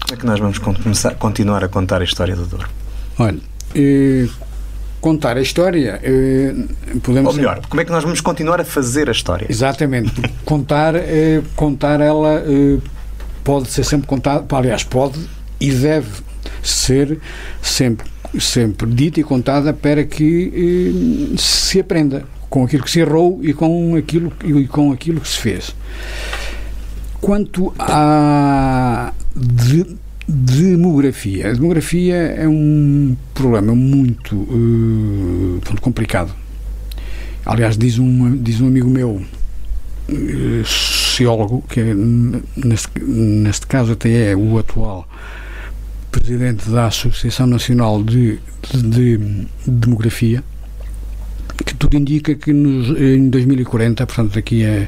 [0.00, 2.68] Como é que nós vamos começar, continuar a contar a história do Douro?
[3.18, 3.40] Olha,
[3.74, 4.28] eh,
[5.02, 6.54] contar a história, eh,
[7.02, 7.32] podemos.
[7.32, 9.46] Ou melhor, como é que nós vamos continuar a fazer a história?
[9.50, 10.12] Exatamente,
[10.46, 12.78] contar, eh, contar ela eh,
[13.42, 15.18] pode ser sempre contada, aliás, pode
[15.60, 16.08] e deve
[16.62, 17.18] ser
[17.60, 18.06] sempre,
[18.38, 23.96] sempre dita e contada para que se aprenda com aquilo que se errou e com
[23.96, 25.74] aquilo, e com aquilo que se fez.
[27.20, 29.96] Quanto à de,
[30.28, 36.34] demografia, a demografia é um problema muito uh, complicado.
[37.44, 39.20] Aliás, diz um, diz um amigo meu,
[40.08, 45.06] uh, sociólogo, que é, neste, neste caso até é o atual
[46.10, 48.38] presidente da Associação Nacional de,
[48.72, 50.42] de, de Demografia,
[51.64, 54.86] que tudo indica que nos, em 2040, portanto daqui a,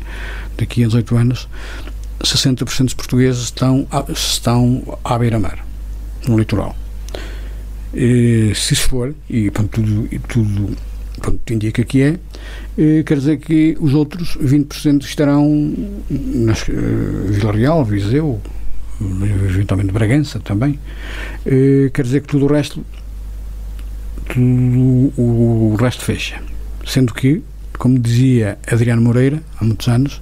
[0.58, 1.48] daqui a 18 anos,
[2.22, 5.64] 60% dos portugueses estão, estão à beira-mar,
[6.26, 6.76] no litoral.
[7.92, 10.76] E, se isso for, e pronto, tudo, e tudo
[11.20, 12.18] pronto, indica que é,
[12.76, 15.74] eh, quer dizer que os outros 20% estarão
[16.10, 16.72] nas, uh,
[17.28, 18.40] Vila Real, Viseu,
[19.00, 20.78] eventualmente Bragança também.
[21.46, 22.84] Uh, quer dizer que tudo o resto
[24.28, 26.40] tudo o resto fecha.
[26.86, 27.42] Sendo que,
[27.78, 30.20] como dizia Adriano Moreira, há muitos anos,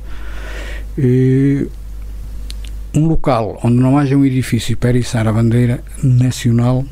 [2.95, 6.85] um local onde não haja um edifício para içar a bandeira nacional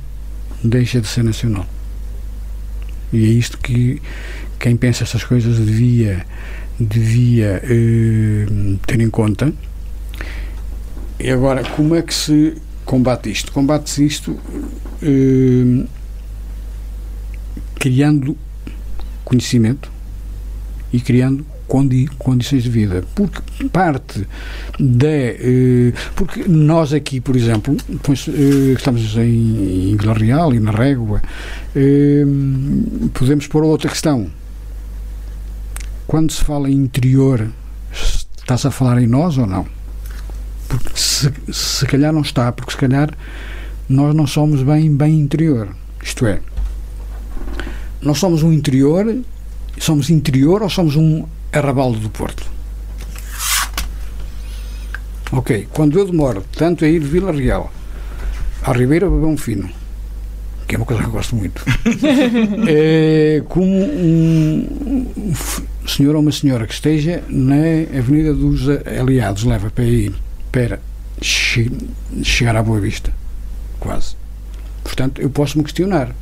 [0.62, 1.66] deixa de ser nacional.
[3.12, 4.00] E é isto que
[4.58, 6.24] quem pensa estas coisas devia,
[6.78, 8.46] devia eh,
[8.86, 9.52] ter em conta.
[11.18, 13.52] E agora, como é que se combate isto?
[13.52, 14.38] Combate-se isto
[15.02, 15.86] eh,
[17.74, 18.36] criando
[19.24, 19.90] conhecimento
[20.92, 23.04] e criando condi condições de vida.
[23.14, 24.26] Porque parte
[24.78, 25.06] da.
[25.08, 30.72] Eh, porque nós aqui, por exemplo, pois, eh, estamos em, em Vila Real e na
[30.72, 31.22] Régua,
[31.76, 32.24] eh,
[33.14, 34.28] podemos pôr outra questão.
[36.08, 37.48] Quando se fala em interior,
[37.92, 39.64] está-se a falar em nós ou não?
[40.68, 43.16] Porque se, se calhar não está, porque se calhar
[43.88, 45.68] nós não somos bem, bem interior.
[46.02, 46.40] Isto é,
[48.02, 49.22] nós somos um interior,
[49.78, 52.46] somos interior ou somos um Arrabaldo do Porto.
[55.32, 57.72] Ok, quando eu demoro tanto a ir de Vila Real
[58.62, 59.68] à Ribeira Babão Fino,
[60.66, 61.64] que é uma coisa que eu gosto muito,
[62.68, 69.70] é, como um, um senhor ou uma senhora que esteja na Avenida dos Aliados leva
[69.70, 70.14] para ir
[70.52, 70.80] para
[71.20, 71.70] che
[72.22, 73.12] chegar à Boa Vista,
[73.78, 74.16] quase.
[74.82, 76.14] Portanto, eu posso me questionar.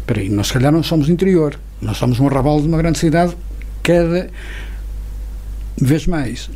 [0.00, 2.98] Espera aí, nós se calhar não somos interior, nós somos um arrabaldo de uma grande
[2.98, 3.36] cidade
[3.82, 4.30] cada
[5.76, 6.50] vez mais.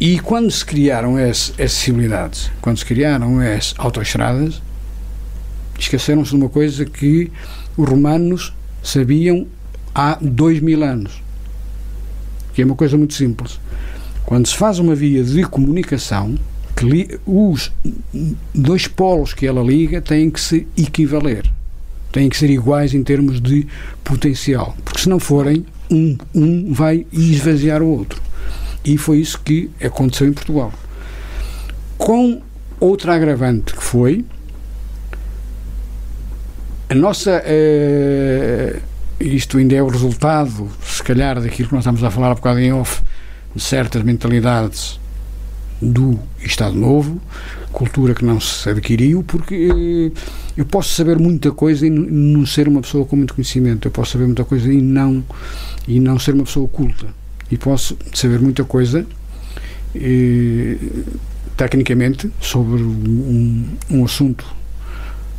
[0.00, 4.62] E quando se criaram as acessibilidades, quando se criaram as autoestradas,
[5.78, 7.30] esqueceram-se de uma coisa que
[7.76, 9.46] os romanos sabiam
[9.94, 11.22] há dois mil anos,
[12.54, 13.60] que é uma coisa muito simples.
[14.24, 16.34] Quando se faz uma via de comunicação,
[16.76, 17.70] que os
[18.54, 21.44] dois polos que ela liga têm que se equivaler,
[22.10, 23.66] têm que ser iguais em termos de
[24.02, 28.20] potencial, porque se não forem, um, um vai esvaziar o outro.
[28.84, 30.72] E foi isso que aconteceu em Portugal.
[31.98, 32.40] Com
[32.78, 34.24] outra agravante que foi
[36.88, 37.42] a nossa.
[37.44, 38.80] Uh,
[39.20, 42.58] isto ainda é o resultado, se calhar, daquilo que nós estamos a falar há bocado
[42.58, 43.02] em off,
[43.54, 44.98] de certas mentalidades
[45.80, 47.20] do Estado Novo,
[47.72, 50.12] cultura que não se adquiriu, porque uh,
[50.56, 54.12] eu posso saber muita coisa e não ser uma pessoa com muito conhecimento, eu posso
[54.12, 55.24] saber muita coisa e não
[55.88, 57.06] e não ser uma pessoa oculta.
[57.50, 59.04] E posso saber muita coisa
[59.94, 60.76] eh,
[61.56, 64.44] tecnicamente sobre um, um assunto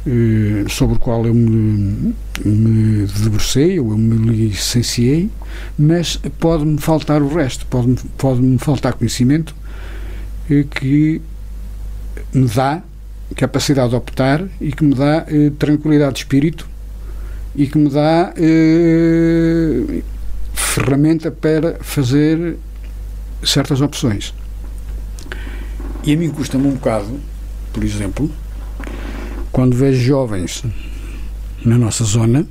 [0.06, 2.14] eh, sobre o qual eu me,
[2.44, 5.30] me debrucei ou eu me licenciei,
[5.78, 9.61] mas pode-me faltar o resto, pode-me pode faltar conhecimento eh,
[10.48, 11.22] que
[12.34, 12.84] me dá
[13.36, 16.68] capacidade de optar e que me dá eh, tranquilidade de espírito
[17.56, 20.02] e que me dá eh,
[20.54, 22.58] ferramenta para fazer
[23.44, 24.34] certas opções.
[26.04, 27.20] E a mim custa-me um bocado,
[27.74, 28.30] por exemplo,
[29.52, 30.64] quando vejo jovens
[31.64, 32.46] na nossa zona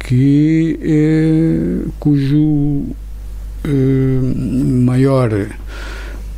[0.00, 2.84] que eh, cujo
[3.64, 4.20] eh,
[4.84, 5.30] maior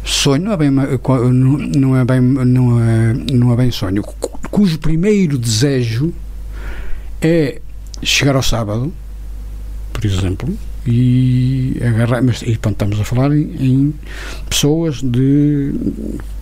[0.04, 4.02] sonho não é bem não é bem não é, não é bem sonho
[4.50, 6.12] cujo primeiro desejo
[7.20, 7.60] é
[8.02, 8.92] chegar ao sábado,
[9.92, 10.52] por exemplo,
[10.86, 12.22] e agarrar.
[12.22, 13.94] Mas e, pronto, estamos a falar em, em
[14.48, 15.72] pessoas de.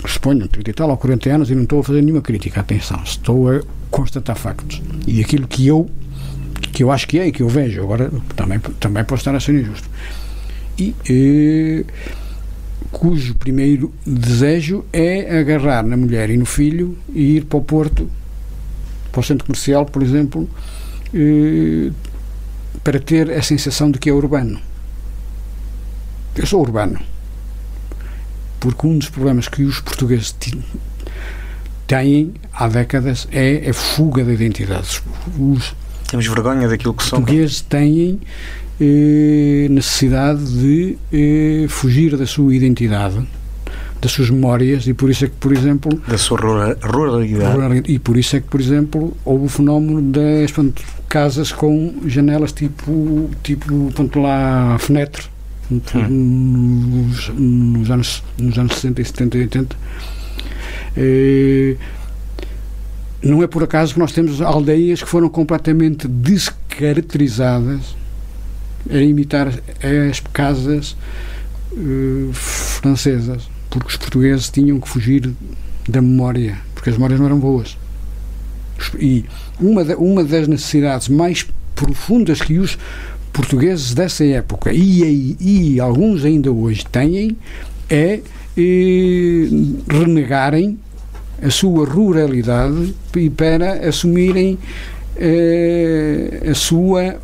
[0.07, 3.01] suponho, 30 e tal ou 40 anos e não estou a fazer nenhuma crítica, atenção,
[3.05, 4.83] estou a constatar factos.
[5.07, 5.89] E aquilo que eu
[6.73, 9.41] que eu acho que é e que eu vejo, agora também, também posso estar a
[9.41, 9.89] ser injusto.
[10.79, 11.85] E, e
[12.91, 18.11] cujo primeiro desejo é agarrar na mulher e no filho e ir para o Porto,
[19.13, 20.49] para o centro comercial, por exemplo,
[21.15, 21.91] eh,
[22.83, 24.61] para ter a sensação de que é urbano.
[26.37, 26.99] Eu sou urbano.
[28.59, 30.35] Porque um dos problemas que os portugueses
[31.87, 35.03] têm há décadas é a fuga da identidade.
[35.39, 35.75] Os
[36.09, 37.25] Temos vergonha daquilo que somos.
[37.25, 38.21] portugueses têm
[38.81, 43.21] eh, necessidade de eh, fugir da sua identidade,
[44.01, 47.83] das suas memórias, e por isso é que, por exemplo, Da sua rura- ruralidade.
[47.93, 52.53] e por isso é que, por exemplo, houve o fenómeno das portanto, casas com janelas
[52.53, 55.25] tipo, tipo portanto, lá fenetre,
[55.71, 59.77] nos, nos, anos, nos anos 60, 70 e 80.
[60.97, 61.77] Eh,
[63.23, 67.95] não é por acaso que nós temos aldeias que foram completamente descaracterizadas
[68.89, 70.97] a imitar as casas
[71.77, 75.31] eh, francesas, porque os portugueses tinham que fugir
[75.89, 77.77] da memória, porque as memórias não eram boas.
[78.99, 79.25] E
[79.61, 82.79] uma, uma das necessidades mais profundas que os
[83.33, 87.37] portugueses dessa época e, aí- e alguns ainda hoje têm
[87.89, 88.21] é
[88.57, 89.49] eh,
[89.89, 90.79] renegarem
[91.43, 94.59] a sua ruralidade e para assumirem
[96.51, 97.19] a sua eh,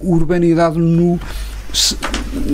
[0.00, 1.18] urbanidade no
[1.72, 1.96] se-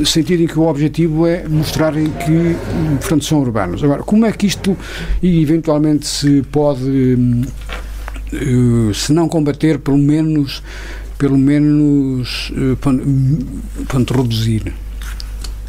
[0.05, 2.57] sentido em que o objetivo é mostrarem que
[2.99, 3.82] portanto são urbanos.
[3.84, 4.76] Agora, como é que isto
[5.22, 7.43] eventualmente se pode hum,
[8.32, 10.62] eh, se não combater pelo menos
[11.18, 12.76] pelo menos eh,
[13.86, 14.72] pronto, reduzir?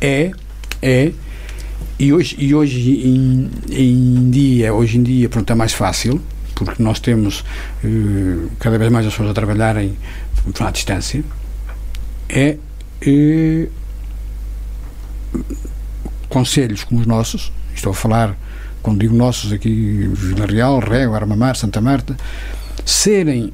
[0.02, 0.32] É
[0.82, 1.12] é.
[2.00, 6.20] E hoje, e hoje em, em dia, hoje em dia, pronto, é mais fácil,
[6.64, 7.44] porque nós temos
[7.84, 9.98] eh, cada vez mais as pessoas a trabalharem
[10.60, 11.24] à distância,
[12.30, 12.58] é
[13.02, 13.68] eh,
[16.30, 18.38] conselhos como os nossos, estou a falar,
[18.82, 22.18] quando digo nossos aqui, Vila Real, Régua, Armamar, Santa Marta,
[22.86, 23.54] serem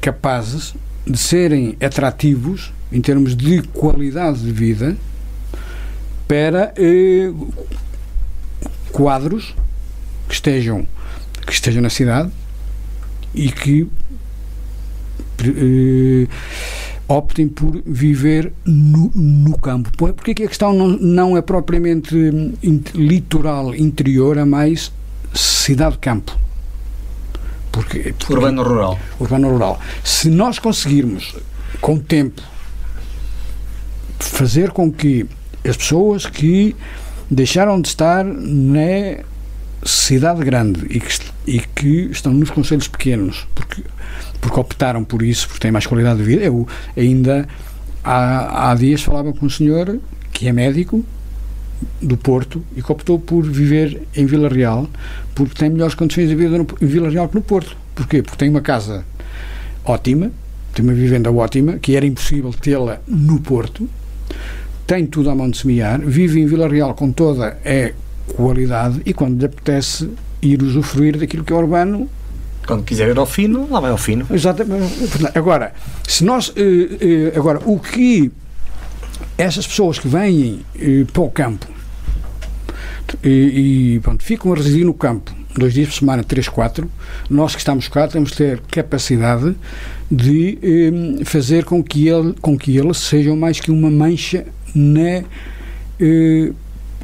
[0.00, 0.74] capazes
[1.06, 4.96] de serem atrativos em termos de qualidade de vida
[6.26, 7.32] para eh,
[8.92, 9.54] quadros
[10.28, 10.86] que estejam
[11.48, 12.30] que estejam na cidade
[13.34, 13.88] e que
[15.40, 16.26] eh,
[17.06, 19.90] optem por viver no, no campo.
[19.96, 22.52] Por- Porque aqui a questão não, não é propriamente hum,
[22.94, 24.92] litoral interior, é mais
[25.34, 26.36] cidade-campo.
[27.72, 28.98] Porque, porque Urbano-rural.
[29.20, 29.80] urbano-rural.
[30.02, 31.36] Se nós conseguirmos,
[31.80, 32.42] com o tempo,
[34.18, 35.26] fazer com que
[35.66, 36.74] as pessoas que
[37.30, 39.22] deixaram de estar na
[39.84, 43.82] cidade grande e que, e que estão nos conselhos pequenos, porque,
[44.40, 46.44] porque optaram por isso, porque têm mais qualidade de vida.
[46.44, 46.66] Eu
[46.96, 47.48] ainda
[48.02, 49.98] há, há dias falava com um senhor
[50.32, 51.04] que é médico
[52.02, 54.88] do Porto e que optou por viver em Vila Real
[55.34, 57.76] porque tem melhores condições de vida no, em Vila Real que no Porto.
[57.94, 58.22] Porquê?
[58.22, 59.04] Porque tem uma casa
[59.84, 60.30] ótima,
[60.74, 63.88] tem uma vivenda ótima, que era impossível tê-la no Porto,
[64.86, 67.92] tem tudo à mão de semear, vive em Vila Real com toda a
[68.34, 70.10] qualidade e quando lhe apetece
[70.40, 72.08] ir usufruir daquilo que é urbano,
[72.66, 74.26] Quando quiser ir ao fino, lá vai ao fino.
[74.30, 75.08] Exatamente.
[75.34, 75.72] Agora,
[76.06, 76.52] se nós.
[76.54, 78.30] eh, eh, agora, o que
[79.38, 81.66] essas pessoas que vêm eh, para o campo
[83.24, 86.90] e, e, pronto, ficam a residir no campo dois dias por semana, três, quatro,
[87.28, 89.56] nós que estamos cá temos de ter capacidade
[90.10, 95.24] de eh, fazer com que, ele, com que eles sejam mais que uma mancha na
[96.00, 96.52] eh,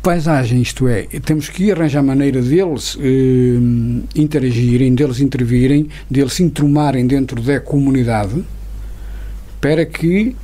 [0.05, 7.07] paisagem, isto é, temos que arranjar maneira deles eh, interagirem, deles intervirem, deles se entrumarem
[7.07, 8.45] dentro da comunidade
[9.63, 10.37] para que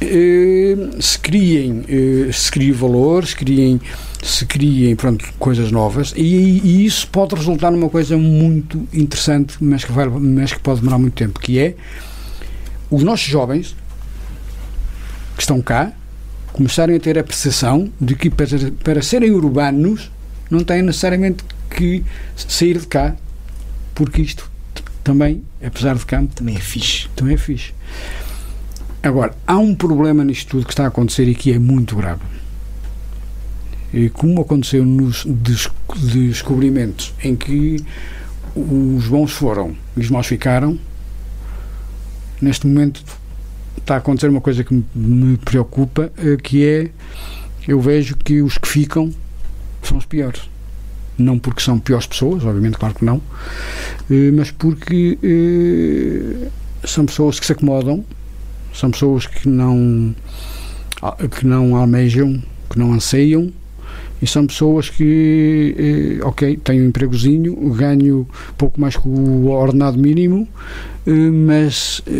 [0.00, 3.80] eh, se criem, eh, se criem valores, criem,
[4.20, 6.12] se criem pronto, coisas novas.
[6.16, 10.80] E, e isso pode resultar numa coisa muito interessante, mas que, vai, mas que pode
[10.80, 11.76] demorar muito tempo, que é
[12.90, 13.76] os nossos jovens
[15.36, 15.92] que estão cá
[16.52, 18.46] começarem a ter a percepção de que para,
[18.84, 20.10] para serem urbanos
[20.50, 22.04] não têm necessariamente que
[22.36, 23.16] sair de cá,
[23.94, 24.50] porque isto
[25.02, 27.08] também, apesar de campo, Também é fixe.
[27.16, 27.72] também é fixe.
[29.02, 32.20] Agora, há um problema nisto tudo que está a acontecer e que é muito grave.
[33.92, 37.84] E como aconteceu nos des- descobrimentos em que
[38.54, 40.78] os bons foram e os maus ficaram,
[42.40, 43.02] neste momento
[43.78, 46.90] está a acontecer uma coisa que me- preocupa, eh, que é
[47.66, 49.10] eu vejo que os que ficam
[49.82, 50.42] são os piores.
[51.18, 53.20] Não porque são piores pessoas, obviamente, claro que não,
[54.10, 56.48] eh, mas porque eh,
[56.86, 58.04] são pessoas que se acomodam,
[58.74, 60.14] são pessoas que não,
[61.02, 63.52] ah, que não almejam, que não anseiam,
[64.22, 65.74] e são pessoas que,
[66.20, 68.24] eh, ok, tenho um empregozinho, ganho
[68.56, 70.46] pouco mais que o ordenado mínimo,
[71.04, 72.12] eh, mas, eh,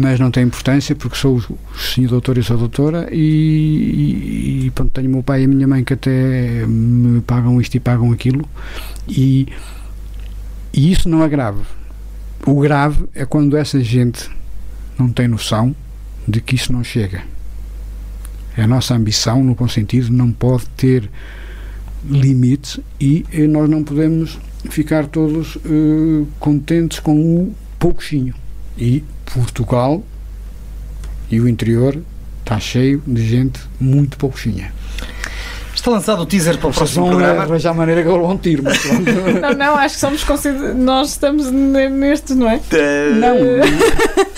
[0.00, 4.92] mas não tem importância porque sou o senhor doutor e sou doutora e, e, pronto,
[4.92, 8.12] tenho o meu pai e a minha mãe que até me pagam isto e pagam
[8.12, 8.48] aquilo
[9.08, 9.48] e,
[10.72, 11.62] e isso não é grave.
[12.46, 14.30] O grave é quando essa gente
[14.96, 15.74] não tem noção
[16.28, 17.24] de que isso não chega.
[18.56, 21.08] A nossa ambição, no bom sentido, não pode ter
[22.04, 24.38] limites e eh, nós não podemos
[24.68, 28.34] ficar todos eh, contentes com o pouquinho.
[28.76, 30.02] E Portugal
[31.30, 31.98] e o interior
[32.40, 34.72] está cheio de gente muito pouquinha.
[35.82, 37.42] Está lançado o teaser para o Vocês próximo vão programa.
[37.42, 38.78] arranjar a maneira que eu levo um tiro, mas.
[39.42, 40.74] Não, não, acho que somos consider...
[40.76, 42.60] nós estamos ne- neste, não é?
[43.18, 43.36] Não,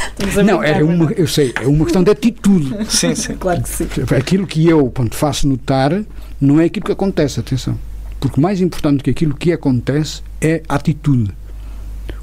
[0.09, 2.75] Estamos a não, é uma, eu sei, é uma questão de atitude.
[2.89, 3.35] Sim, sim.
[3.35, 3.87] Claro que sim.
[4.19, 5.93] Aquilo que eu pronto, faço notar
[6.41, 7.79] não é aquilo que acontece, atenção.
[8.19, 11.31] Porque mais importante que aquilo que acontece é a atitude.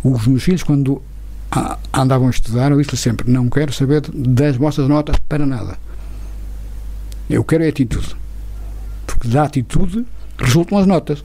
[0.04, 1.00] Os meus filhos, quando
[1.94, 5.78] andavam a estudar, eu disse sempre: não quero saber das vossas notas para nada.
[7.30, 8.16] Eu quero é atitude.
[9.24, 10.06] Da atitude
[10.38, 11.24] resultam as notas.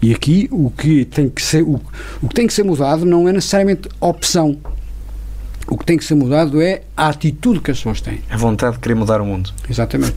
[0.00, 1.80] E aqui o que tem que ser, o,
[2.20, 4.58] o que tem que ser mudado não é necessariamente opção.
[5.68, 8.20] O que tem que ser mudado é a atitude que as pessoas têm.
[8.28, 9.52] A vontade de querer mudar o mundo.
[9.70, 10.16] Exatamente.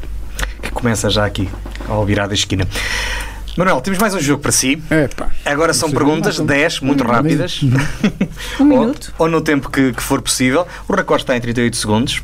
[0.61, 1.47] Que começa já aqui,
[1.87, 2.67] ao virar da esquina.
[3.57, 4.81] Manuel, temos mais um jogo para si.
[4.91, 5.29] Epá.
[5.45, 7.61] Agora são perguntas, Ah, são- 10, muito rápidas.
[8.59, 9.13] Um ou, minuto.
[9.17, 10.67] ou no tempo que, que for possível.
[10.89, 12.21] O recorde está em 38 segundos.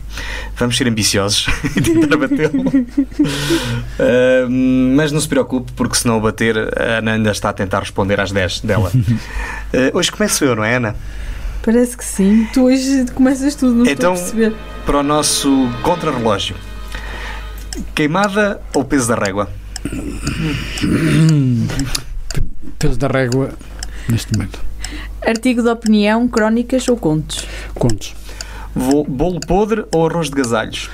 [0.57, 2.65] Vamos ser ambiciosos e tentar batê-lo.
[3.97, 7.53] Ah, mas não se preocupe, porque se não o bater, a Ana ainda está a
[7.53, 8.91] tentar responder às 10 dela.
[9.73, 10.95] Ah, hoje começo eu, não é, Ana?
[11.63, 12.45] Parece que sim.
[12.53, 14.55] Tu hoje começas tudo, não Então- estou a perceber.
[14.85, 16.55] Para o nosso contrarrelógio.
[17.95, 19.47] Queimada ou peso da régua?
[22.79, 23.51] Peso da régua
[24.09, 24.59] neste momento.
[25.25, 27.45] Artigo de opinião, crónicas ou contos?
[27.75, 28.15] Contos.
[28.75, 30.89] Bolo podre ou arroz de gasalhos?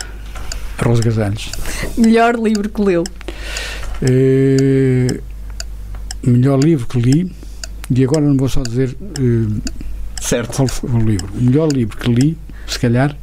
[0.79, 1.51] Arroz Gasalhos.
[1.97, 3.03] Melhor livro que leu?
[4.01, 5.19] Eh,
[6.23, 7.31] melhor livro que li,
[7.89, 9.71] e agora não vou só dizer eh,
[10.21, 10.55] Certo.
[10.55, 11.29] qual foi o livro.
[11.33, 13.15] O melhor livro que li, se calhar,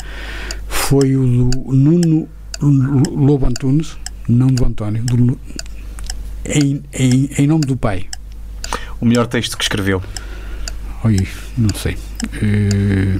[0.67, 2.29] foi o do Nuno
[2.61, 3.97] Lobo Antunes,
[4.29, 5.39] não do António, do,
[6.45, 8.07] em, em, em nome do pai.
[9.01, 10.03] O melhor texto que escreveu?
[11.05, 11.16] Oi,
[11.59, 11.97] não sei.
[12.43, 13.18] Eh,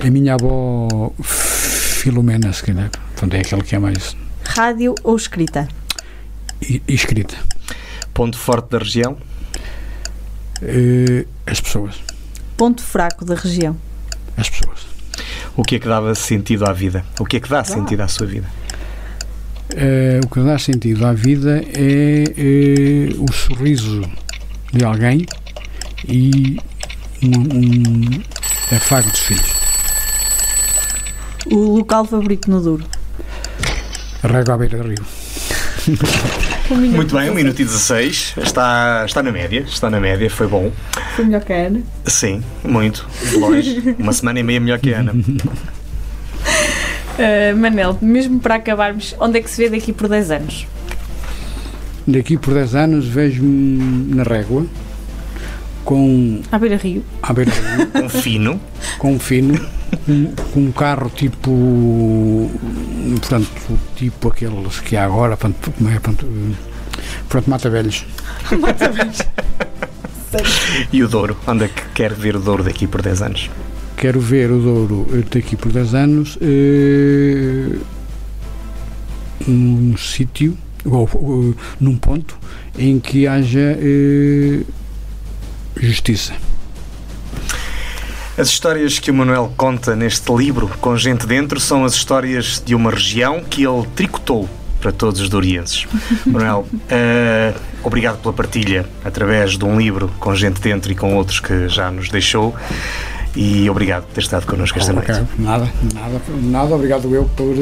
[0.00, 2.90] a minha avó Filomena, se calhar.
[2.90, 5.68] Portanto, é aquela que é mais Rádio ou escrita?
[6.62, 7.36] e- escrita.
[8.12, 9.16] Ponto forte da região?
[10.62, 11.96] Eh, as pessoas.
[12.56, 13.76] Ponto fraco da região?
[14.36, 14.86] As pessoas.
[15.56, 17.04] O que é que dava sentido à vida?
[17.20, 18.48] O que é que dá sentido à sua vida?
[19.76, 24.02] Eh, o que dá sentido à vida é eh, o sorriso
[24.72, 25.26] de alguém
[26.06, 26.58] e
[27.22, 29.52] um, um afago dos filhos.
[31.50, 32.84] O local favorito no Douro?
[34.22, 35.04] Rego à beira do rio.
[36.70, 38.34] Muito bem, 1 minuto e 16.
[38.42, 39.60] Está, está na média.
[39.60, 40.70] Está na média, foi bom.
[41.16, 41.82] Foi melhor que a Ana.
[42.04, 43.08] Sim, muito.
[43.32, 43.96] Longe.
[43.98, 45.12] Uma semana e meia melhor que a Ana.
[47.18, 50.66] Uh, Manel, mesmo para acabarmos, onde é que se vê daqui por 10 anos?
[52.06, 54.64] Daqui por 10 anos vejo-me na régua
[55.84, 57.02] com À beira Rio.
[57.22, 58.60] à beira rio, Um fino.
[58.98, 59.58] com um fino,
[60.06, 62.50] com, com um carro tipo
[63.20, 63.48] portanto,
[63.96, 66.26] tipo aqueles que há agora, portanto, como é, portanto,
[67.28, 68.04] pronto, mata velhos.
[70.92, 71.36] E o Douro?
[71.46, 73.50] Onde é que quer ver o Douro daqui por 10 anos?
[73.98, 77.76] Quero ver o Douro eh, daqui por 10 anos eh,
[79.44, 82.38] num sítio, ou, ou, num ponto
[82.78, 84.60] em que haja eh,
[85.76, 86.32] justiça.
[88.38, 92.76] As histórias que o Manuel conta neste livro, com gente dentro, são as histórias de
[92.76, 94.48] uma região que ele tricotou
[94.80, 95.86] para todos os dorienses.
[96.24, 101.40] Manuel, eh, obrigado pela partilha através de um livro com gente dentro e com outros
[101.40, 102.54] que já nos deixou.
[103.36, 105.12] E obrigado por ter estado connosco esta noite.
[105.38, 106.74] Nada, nada, nada.
[106.74, 107.54] Obrigado eu por,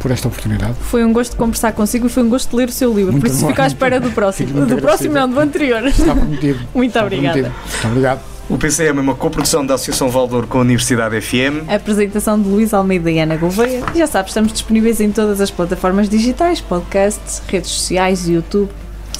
[0.00, 0.74] por esta oportunidade.
[0.80, 3.12] Foi um gosto conversar consigo e foi um gosto ler o seu livro.
[3.12, 3.48] Muito Por isso bom.
[3.48, 4.66] fico à espera do próximo.
[4.66, 5.84] Do próximo não, do anterior.
[5.86, 6.60] Está prometido.
[6.74, 7.32] Muito Está obrigada.
[7.38, 7.54] prometido.
[7.72, 8.20] Muito obrigado.
[8.48, 11.68] O PCM é uma coprodução da Associação Valdouro com a Universidade FM.
[11.68, 13.82] A apresentação de Luís Almeida e Ana Gouveia.
[13.92, 18.70] Já sabes, estamos disponíveis em todas as plataformas digitais, podcasts, redes sociais, YouTube.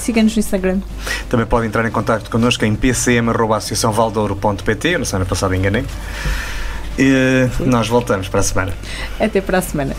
[0.01, 0.81] Siga-nos no Instagram.
[1.29, 4.97] Também pode entrar em contato connosco em pcm.associaçãovaldouro.pt.
[4.99, 5.85] Na semana passada enganei.
[6.99, 8.73] E nós voltamos para a semana.
[9.21, 9.95] Até para a semana.